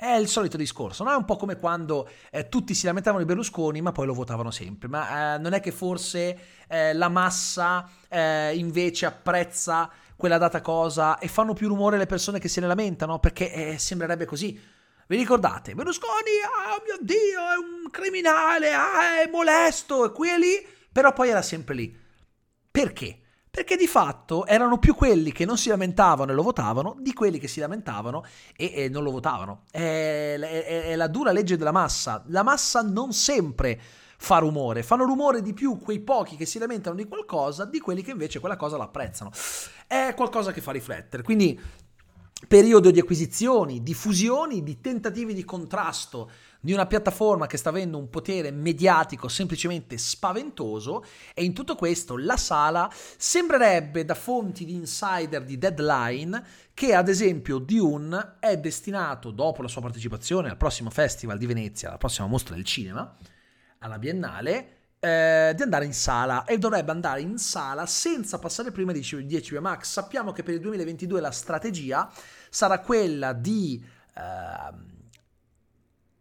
È 0.00 0.14
il 0.14 0.28
solito 0.28 0.56
discorso, 0.56 1.04
no? 1.04 1.12
È 1.12 1.14
un 1.14 1.26
po' 1.26 1.36
come 1.36 1.58
quando 1.58 2.08
eh, 2.30 2.48
tutti 2.48 2.72
si 2.72 2.86
lamentavano 2.86 3.22
di 3.22 3.28
Berlusconi, 3.28 3.82
ma 3.82 3.92
poi 3.92 4.06
lo 4.06 4.14
votavano 4.14 4.50
sempre. 4.50 4.88
Ma 4.88 5.34
eh, 5.34 5.38
non 5.38 5.52
è 5.52 5.60
che 5.60 5.72
forse 5.72 6.38
eh, 6.66 6.94
la 6.94 7.10
massa 7.10 7.86
eh, 8.08 8.56
invece 8.56 9.04
apprezza 9.04 9.90
quella 10.16 10.38
data 10.38 10.62
cosa 10.62 11.18
e 11.18 11.28
fanno 11.28 11.52
più 11.52 11.68
rumore 11.68 11.98
le 11.98 12.06
persone 12.06 12.38
che 12.38 12.48
se 12.48 12.62
ne 12.62 12.66
lamentano? 12.66 13.18
Perché 13.18 13.52
eh, 13.52 13.78
sembrerebbe 13.78 14.24
così. 14.24 14.58
Vi 15.06 15.16
ricordate? 15.18 15.74
Berlusconi, 15.74 16.30
oh 16.46 16.82
mio 16.82 16.96
Dio, 17.02 17.40
è 17.40 17.58
un 17.58 17.90
criminale, 17.90 18.72
ah, 18.72 19.20
è 19.20 19.28
molesto, 19.30 20.06
e 20.06 20.12
qui 20.12 20.30
e 20.30 20.38
lì, 20.38 20.66
però 20.90 21.12
poi 21.12 21.28
era 21.28 21.42
sempre 21.42 21.74
lì. 21.74 21.94
Perché? 22.70 23.19
Perché 23.50 23.76
di 23.76 23.88
fatto 23.88 24.46
erano 24.46 24.78
più 24.78 24.94
quelli 24.94 25.32
che 25.32 25.44
non 25.44 25.58
si 25.58 25.68
lamentavano 25.70 26.30
e 26.30 26.34
lo 26.34 26.42
votavano 26.42 26.96
di 27.00 27.12
quelli 27.12 27.38
che 27.38 27.48
si 27.48 27.58
lamentavano 27.58 28.24
e, 28.56 28.72
e 28.74 28.88
non 28.88 29.02
lo 29.02 29.10
votavano. 29.10 29.64
È, 29.70 30.36
è, 30.38 30.82
è 30.84 30.96
la 30.96 31.08
dura 31.08 31.32
legge 31.32 31.56
della 31.56 31.72
massa. 31.72 32.22
La 32.28 32.44
massa 32.44 32.80
non 32.82 33.12
sempre 33.12 33.80
fa 34.22 34.38
rumore, 34.38 34.82
fanno 34.82 35.04
rumore 35.04 35.40
di 35.40 35.54
più 35.54 35.78
quei 35.78 35.98
pochi 36.00 36.36
che 36.36 36.44
si 36.44 36.58
lamentano 36.58 36.94
di 36.94 37.06
qualcosa 37.06 37.64
di 37.64 37.80
quelli 37.80 38.02
che 38.02 38.10
invece 38.10 38.38
quella 38.38 38.56
cosa 38.56 38.76
l'apprezzano. 38.76 39.30
È 39.86 40.12
qualcosa 40.14 40.52
che 40.52 40.60
fa 40.60 40.72
riflettere. 40.72 41.22
Quindi 41.22 41.58
periodo 42.46 42.90
di 42.90 42.98
acquisizioni, 42.98 43.82
di 43.82 43.94
fusioni, 43.94 44.62
di 44.62 44.80
tentativi 44.80 45.34
di 45.34 45.44
contrasto 45.44 46.30
di 46.60 46.72
una 46.72 46.86
piattaforma 46.86 47.46
che 47.46 47.56
sta 47.56 47.70
avendo 47.70 47.96
un 47.96 48.10
potere 48.10 48.50
mediatico 48.50 49.28
semplicemente 49.28 49.96
spaventoso 49.96 51.04
e 51.34 51.44
in 51.44 51.54
tutto 51.54 51.74
questo 51.74 52.18
la 52.18 52.36
sala 52.36 52.90
sembrerebbe 53.16 54.04
da 54.04 54.14
fonti 54.14 54.64
di 54.64 54.74
insider 54.74 55.42
di 55.42 55.56
Deadline 55.56 56.44
che 56.74 56.94
ad 56.94 57.08
esempio 57.08 57.58
Dune 57.58 58.36
è 58.40 58.58
destinato 58.58 59.30
dopo 59.30 59.62
la 59.62 59.68
sua 59.68 59.80
partecipazione 59.80 60.50
al 60.50 60.56
prossimo 60.56 60.90
festival 60.90 61.38
di 61.38 61.46
Venezia, 61.46 61.88
alla 61.88 61.98
prossima 61.98 62.26
mostra 62.26 62.54
del 62.54 62.64
cinema, 62.64 63.16
alla 63.78 63.98
Biennale 63.98 64.79
eh, 65.00 65.52
di 65.56 65.62
andare 65.62 65.86
in 65.86 65.94
sala 65.94 66.44
e 66.44 66.58
dovrebbe 66.58 66.90
andare 66.90 67.22
in 67.22 67.38
sala 67.38 67.86
senza 67.86 68.38
passare 68.38 68.70
prima 68.70 68.92
di 68.92 69.00
10 69.00 69.58
Max. 69.58 69.90
Sappiamo 69.90 70.32
che 70.32 70.42
per 70.42 70.54
il 70.54 70.60
2022 70.60 71.20
la 71.20 71.30
strategia 71.30 72.10
sarà 72.50 72.80
quella 72.80 73.32
di 73.32 73.82
eh, 74.14 74.88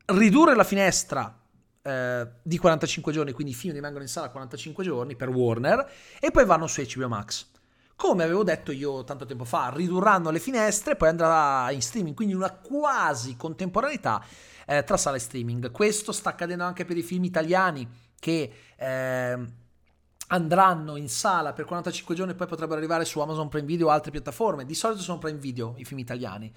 ridurre 0.05 0.55
la 0.55 0.63
finestra 0.63 1.37
eh, 1.81 2.27
di 2.41 2.57
45 2.57 3.11
giorni, 3.11 3.33
quindi 3.33 3.51
i 3.51 3.55
film 3.55 3.73
rimangono 3.73 4.03
in 4.03 4.09
sala 4.09 4.29
45 4.29 4.83
giorni 4.83 5.15
per 5.15 5.27
Warner 5.27 5.91
e 6.19 6.31
poi 6.31 6.45
vanno 6.45 6.67
su 6.67 6.81
HBO 6.81 7.09
Max. 7.09 7.47
Come 7.97 8.23
avevo 8.23 8.45
detto 8.45 8.71
io 8.71 9.03
tanto 9.03 9.25
tempo 9.25 9.43
fa, 9.43 9.73
ridurranno 9.75 10.29
le 10.29 10.39
finestre, 10.39 10.95
poi 10.95 11.09
andrà 11.09 11.69
in 11.71 11.81
streaming, 11.81 12.15
quindi 12.15 12.33
una 12.33 12.51
quasi 12.51 13.35
contemporaneità 13.35 14.23
eh, 14.65 14.85
tra 14.85 14.95
sala 14.95 15.17
e 15.17 15.19
streaming. 15.19 15.69
Questo 15.69 16.13
sta 16.13 16.29
accadendo 16.29 16.63
anche 16.63 16.85
per 16.85 16.95
i 16.95 17.01
film 17.01 17.25
italiani 17.25 18.07
che 18.19 18.51
eh, 18.75 19.37
andranno 20.27 20.95
in 20.95 21.09
sala 21.09 21.53
per 21.53 21.65
45 21.65 22.15
giorni 22.15 22.33
e 22.33 22.35
poi 22.35 22.47
potrebbero 22.47 22.77
arrivare 22.77 23.05
su 23.05 23.19
Amazon 23.19 23.49
Prime 23.49 23.65
Video 23.65 23.87
o 23.87 23.89
altre 23.89 24.11
piattaforme. 24.11 24.65
Di 24.65 24.75
solito 24.75 25.01
sono 25.01 25.17
Prime 25.17 25.39
Video 25.39 25.73
i 25.77 25.85
film 25.85 25.99
italiani. 25.99 26.51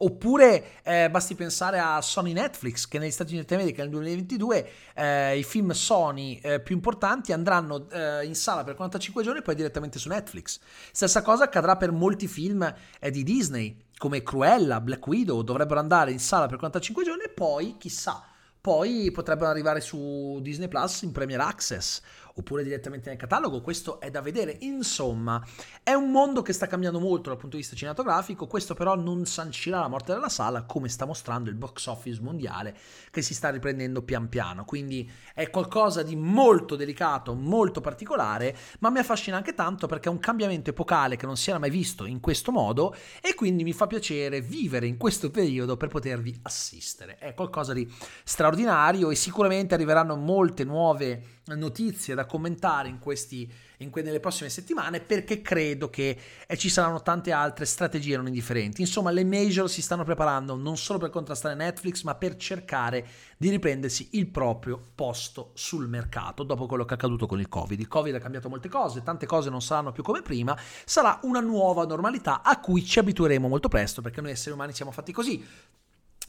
Oppure 0.00 0.82
eh, 0.84 1.10
basti 1.10 1.34
pensare 1.34 1.80
a 1.80 2.00
Sony 2.00 2.32
Netflix, 2.32 2.86
che 2.86 3.00
negli 3.00 3.10
Stati 3.10 3.34
Uniti 3.34 3.52
d'America 3.52 3.82
nel 3.82 3.90
2022 3.90 4.70
eh, 4.94 5.38
i 5.38 5.42
film 5.42 5.72
Sony 5.72 6.38
eh, 6.40 6.60
più 6.60 6.76
importanti 6.76 7.32
andranno 7.32 7.90
eh, 7.90 8.24
in 8.24 8.36
sala 8.36 8.62
per 8.62 8.76
45 8.76 9.24
giorni 9.24 9.40
e 9.40 9.42
poi 9.42 9.56
direttamente 9.56 9.98
su 9.98 10.08
Netflix. 10.08 10.60
Stessa 10.92 11.20
cosa 11.22 11.44
accadrà 11.44 11.76
per 11.76 11.90
molti 11.90 12.28
film 12.28 12.72
eh, 13.00 13.10
di 13.10 13.24
Disney, 13.24 13.86
come 13.96 14.22
Cruella, 14.22 14.80
Black 14.80 15.04
Widow, 15.04 15.42
dovrebbero 15.42 15.80
andare 15.80 16.12
in 16.12 16.20
sala 16.20 16.46
per 16.46 16.58
45 16.58 17.02
giorni 17.02 17.24
e 17.24 17.30
poi, 17.30 17.74
chissà, 17.76 18.22
poi 18.60 19.10
potrebbero 19.10 19.50
arrivare 19.50 19.80
su 19.80 20.38
Disney 20.42 20.68
Plus 20.68 21.02
in 21.02 21.12
Premier 21.12 21.40
Access 21.40 22.02
oppure 22.38 22.62
direttamente 22.62 23.08
nel 23.08 23.18
catalogo, 23.18 23.60
questo 23.60 24.00
è 24.00 24.10
da 24.10 24.20
vedere. 24.20 24.56
Insomma, 24.60 25.44
è 25.82 25.92
un 25.92 26.10
mondo 26.10 26.42
che 26.42 26.52
sta 26.52 26.66
cambiando 26.66 27.00
molto 27.00 27.28
dal 27.28 27.38
punto 27.38 27.56
di 27.56 27.62
vista 27.62 27.76
cinematografico, 27.76 28.46
questo 28.46 28.74
però 28.74 28.94
non 28.94 29.26
sancirà 29.26 29.80
la 29.80 29.88
morte 29.88 30.12
della 30.12 30.28
sala 30.28 30.62
come 30.62 30.88
sta 30.88 31.04
mostrando 31.04 31.50
il 31.50 31.56
box 31.56 31.86
office 31.86 32.20
mondiale 32.20 32.76
che 33.10 33.22
si 33.22 33.34
sta 33.34 33.50
riprendendo 33.50 34.02
pian 34.02 34.28
piano, 34.28 34.64
quindi 34.64 35.10
è 35.34 35.50
qualcosa 35.50 36.02
di 36.02 36.14
molto 36.14 36.76
delicato, 36.76 37.34
molto 37.34 37.80
particolare, 37.80 38.56
ma 38.78 38.90
mi 38.90 39.00
affascina 39.00 39.36
anche 39.36 39.54
tanto 39.54 39.86
perché 39.86 40.08
è 40.08 40.12
un 40.12 40.20
cambiamento 40.20 40.70
epocale 40.70 41.16
che 41.16 41.26
non 41.26 41.36
si 41.36 41.50
era 41.50 41.58
mai 41.58 41.70
visto 41.70 42.04
in 42.04 42.20
questo 42.20 42.52
modo 42.52 42.94
e 43.20 43.34
quindi 43.34 43.64
mi 43.64 43.72
fa 43.72 43.86
piacere 43.88 44.40
vivere 44.40 44.86
in 44.86 44.96
questo 44.96 45.30
periodo 45.30 45.76
per 45.76 45.88
potervi 45.88 46.38
assistere. 46.42 47.18
È 47.18 47.34
qualcosa 47.34 47.72
di 47.72 47.90
straordinario 48.22 48.47
e 48.56 49.14
sicuramente 49.14 49.74
arriveranno 49.74 50.16
molte 50.16 50.64
nuove 50.64 51.36
notizie 51.54 52.14
da 52.14 52.26
commentare 52.26 52.88
in 52.88 52.98
questi, 52.98 53.50
in 53.78 53.90
que- 53.90 54.02
nelle 54.02 54.20
prossime 54.20 54.48
settimane 54.50 55.00
perché 55.00 55.40
credo 55.40 55.88
che 55.88 56.18
eh, 56.46 56.56
ci 56.56 56.68
saranno 56.68 57.02
tante 57.02 57.32
altre 57.32 57.64
strategie 57.64 58.16
non 58.16 58.26
indifferenti. 58.26 58.80
Insomma, 58.80 59.10
le 59.10 59.24
major 59.24 59.68
si 59.70 59.82
stanno 59.82 60.04
preparando 60.04 60.56
non 60.56 60.76
solo 60.76 60.98
per 60.98 61.10
contrastare 61.10 61.54
Netflix, 61.54 62.02
ma 62.02 62.14
per 62.14 62.36
cercare 62.36 63.06
di 63.36 63.50
riprendersi 63.50 64.08
il 64.12 64.26
proprio 64.26 64.80
posto 64.94 65.50
sul 65.54 65.88
mercato 65.88 66.42
dopo 66.42 66.66
quello 66.66 66.84
che 66.84 66.92
è 66.92 66.96
accaduto 66.96 67.26
con 67.26 67.40
il 67.40 67.48
Covid. 67.48 67.78
Il 67.78 67.88
Covid 67.88 68.14
ha 68.14 68.20
cambiato 68.20 68.48
molte 68.48 68.68
cose, 68.68 69.02
tante 69.02 69.26
cose 69.26 69.50
non 69.50 69.62
saranno 69.62 69.92
più 69.92 70.02
come 70.02 70.22
prima, 70.22 70.58
sarà 70.84 71.18
una 71.22 71.40
nuova 71.40 71.84
normalità 71.84 72.42
a 72.42 72.60
cui 72.60 72.84
ci 72.84 72.98
abitueremo 72.98 73.48
molto 73.48 73.68
presto 73.68 74.02
perché 74.02 74.20
noi 74.20 74.32
esseri 74.32 74.54
umani 74.54 74.72
siamo 74.72 74.90
fatti 74.90 75.12
così 75.12 75.44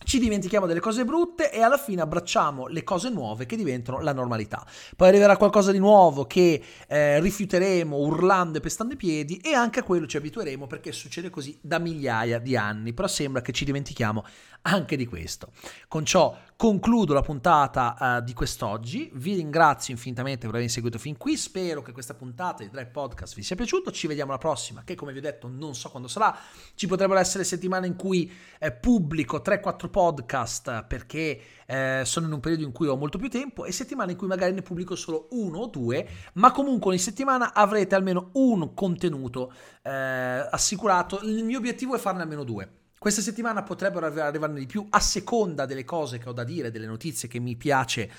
ci 0.03 0.19
dimentichiamo 0.19 0.65
delle 0.65 0.79
cose 0.79 1.05
brutte 1.05 1.51
e 1.51 1.61
alla 1.61 1.77
fine 1.77 2.01
abbracciamo 2.01 2.67
le 2.67 2.83
cose 2.83 3.09
nuove 3.09 3.45
che 3.45 3.55
diventano 3.55 3.99
la 3.99 4.13
normalità. 4.13 4.65
Poi 4.95 5.07
arriverà 5.07 5.37
qualcosa 5.37 5.71
di 5.71 5.79
nuovo 5.79 6.25
che 6.25 6.61
eh, 6.87 7.19
rifiuteremo 7.19 7.95
urlando 7.95 8.57
e 8.57 8.61
pestando 8.61 8.93
i 8.93 8.97
piedi 8.97 9.37
e 9.37 9.53
anche 9.53 9.79
a 9.79 9.83
quello 9.83 10.07
ci 10.07 10.17
abitueremo 10.17 10.67
perché 10.67 10.91
succede 10.91 11.29
così 11.29 11.57
da 11.61 11.79
migliaia 11.79 12.39
di 12.39 12.55
anni, 12.55 12.93
però 12.93 13.07
sembra 13.07 13.41
che 13.41 13.51
ci 13.51 13.65
dimentichiamo 13.65 14.23
anche 14.63 14.95
di 14.95 15.05
questo. 15.05 15.51
Con 15.87 16.05
ciò 16.05 16.35
concludo 16.55 17.13
la 17.13 17.21
puntata 17.21 17.95
uh, 17.97 18.23
di 18.23 18.33
quest'oggi, 18.33 19.09
vi 19.13 19.35
ringrazio 19.35 19.93
infinitamente 19.93 20.41
per 20.41 20.49
avermi 20.49 20.69
seguito 20.69 20.97
fin 20.97 21.15
qui, 21.17 21.37
spero 21.37 21.81
che 21.81 21.93
questa 21.93 22.13
puntata 22.13 22.63
di 22.63 22.69
Drive 22.69 22.89
Podcast 22.89 23.35
vi 23.35 23.43
sia 23.43 23.55
piaciuta, 23.55 23.91
ci 23.91 24.07
vediamo 24.07 24.31
alla 24.31 24.39
prossima 24.39 24.83
che 24.83 24.95
come 24.95 25.13
vi 25.13 25.19
ho 25.19 25.21
detto 25.21 25.47
non 25.47 25.73
so 25.73 25.89
quando 25.89 26.09
sarà, 26.09 26.37
ci 26.75 26.87
potrebbero 26.87 27.19
essere 27.19 27.45
settimane 27.45 27.87
in 27.87 27.95
cui 27.95 28.29
eh, 28.59 28.71
pubblico 28.71 29.37
3-4 29.37 29.88
podcast 29.89 30.85
perché 30.85 31.41
eh, 31.65 32.01
sono 32.05 32.27
in 32.27 32.33
un 32.33 32.39
periodo 32.39 32.63
in 32.63 32.71
cui 32.71 32.87
ho 32.87 32.95
molto 32.95 33.17
più 33.17 33.29
tempo 33.29 33.65
e 33.65 33.71
settimane 33.71 34.11
in 34.11 34.17
cui 34.17 34.27
magari 34.27 34.53
ne 34.53 34.61
pubblico 34.61 34.95
solo 34.95 35.27
uno 35.31 35.59
o 35.59 35.67
due, 35.67 36.07
ma 36.33 36.51
comunque 36.51 36.91
ogni 36.91 36.99
settimana 36.99 37.53
avrete 37.53 37.95
almeno 37.95 38.29
un 38.33 38.73
contenuto 38.73 39.53
eh, 39.81 39.91
assicurato, 39.91 41.19
il 41.23 41.43
mio 41.43 41.57
obiettivo 41.57 41.95
è 41.95 41.99
farne 41.99 42.21
almeno 42.21 42.43
due. 42.43 42.77
Questa 42.99 43.21
settimana 43.21 43.63
potrebbero 43.63 44.05
arrivarne 44.05 44.59
di 44.59 44.65
più 44.65 44.85
a 44.89 44.99
seconda 44.99 45.65
delle 45.65 45.85
cose 45.85 46.17
che 46.17 46.27
ho 46.27 46.33
da 46.33 46.43
dire, 46.43 46.69
delle 46.69 46.85
notizie 46.85 47.29
che 47.29 47.39
mi 47.39 47.55
piace, 47.55 48.11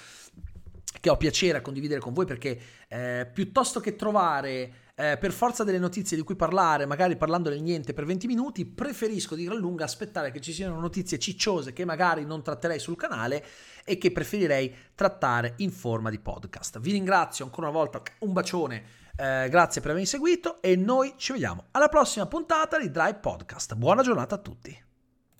che 1.00 1.10
ho 1.10 1.16
piacere 1.18 1.58
a 1.58 1.60
condividere 1.60 2.00
con 2.00 2.14
voi, 2.14 2.24
perché 2.24 2.58
eh, 2.88 3.28
piuttosto 3.32 3.80
che 3.80 3.94
trovare 3.94 4.88
eh, 5.00 5.16
per 5.16 5.32
forza 5.32 5.64
delle 5.64 5.78
notizie 5.78 6.14
di 6.14 6.22
cui 6.22 6.36
parlare, 6.36 6.84
magari 6.84 7.16
parlando 7.16 7.48
del 7.48 7.62
niente 7.62 7.94
per 7.94 8.04
20 8.04 8.26
minuti, 8.26 8.66
preferisco 8.66 9.34
di 9.34 9.44
gran 9.44 9.56
lunga 9.56 9.84
aspettare 9.84 10.30
che 10.30 10.42
ci 10.42 10.52
siano 10.52 10.78
notizie 10.78 11.18
cicciose 11.18 11.72
che 11.72 11.86
magari 11.86 12.26
non 12.26 12.42
tratterei 12.42 12.78
sul 12.78 12.96
canale 12.96 13.42
e 13.82 13.96
che 13.96 14.12
preferirei 14.12 14.74
trattare 14.94 15.54
in 15.58 15.70
forma 15.70 16.10
di 16.10 16.18
podcast. 16.18 16.80
Vi 16.80 16.92
ringrazio 16.92 17.46
ancora 17.46 17.68
una 17.68 17.78
volta, 17.78 18.02
un 18.18 18.34
bacione 18.34 18.84
eh, 19.16 19.48
grazie 19.48 19.80
per 19.80 19.92
avermi 19.92 20.06
seguito 20.06 20.60
e 20.60 20.76
noi 20.76 21.14
ci 21.16 21.32
vediamo 21.32 21.68
alla 21.70 21.88
prossima 21.88 22.26
puntata 22.26 22.78
di 22.78 22.90
Drive 22.90 23.20
Podcast. 23.20 23.74
Buona 23.76 24.02
giornata 24.02 24.34
a 24.34 24.38
tutti. 24.38 24.89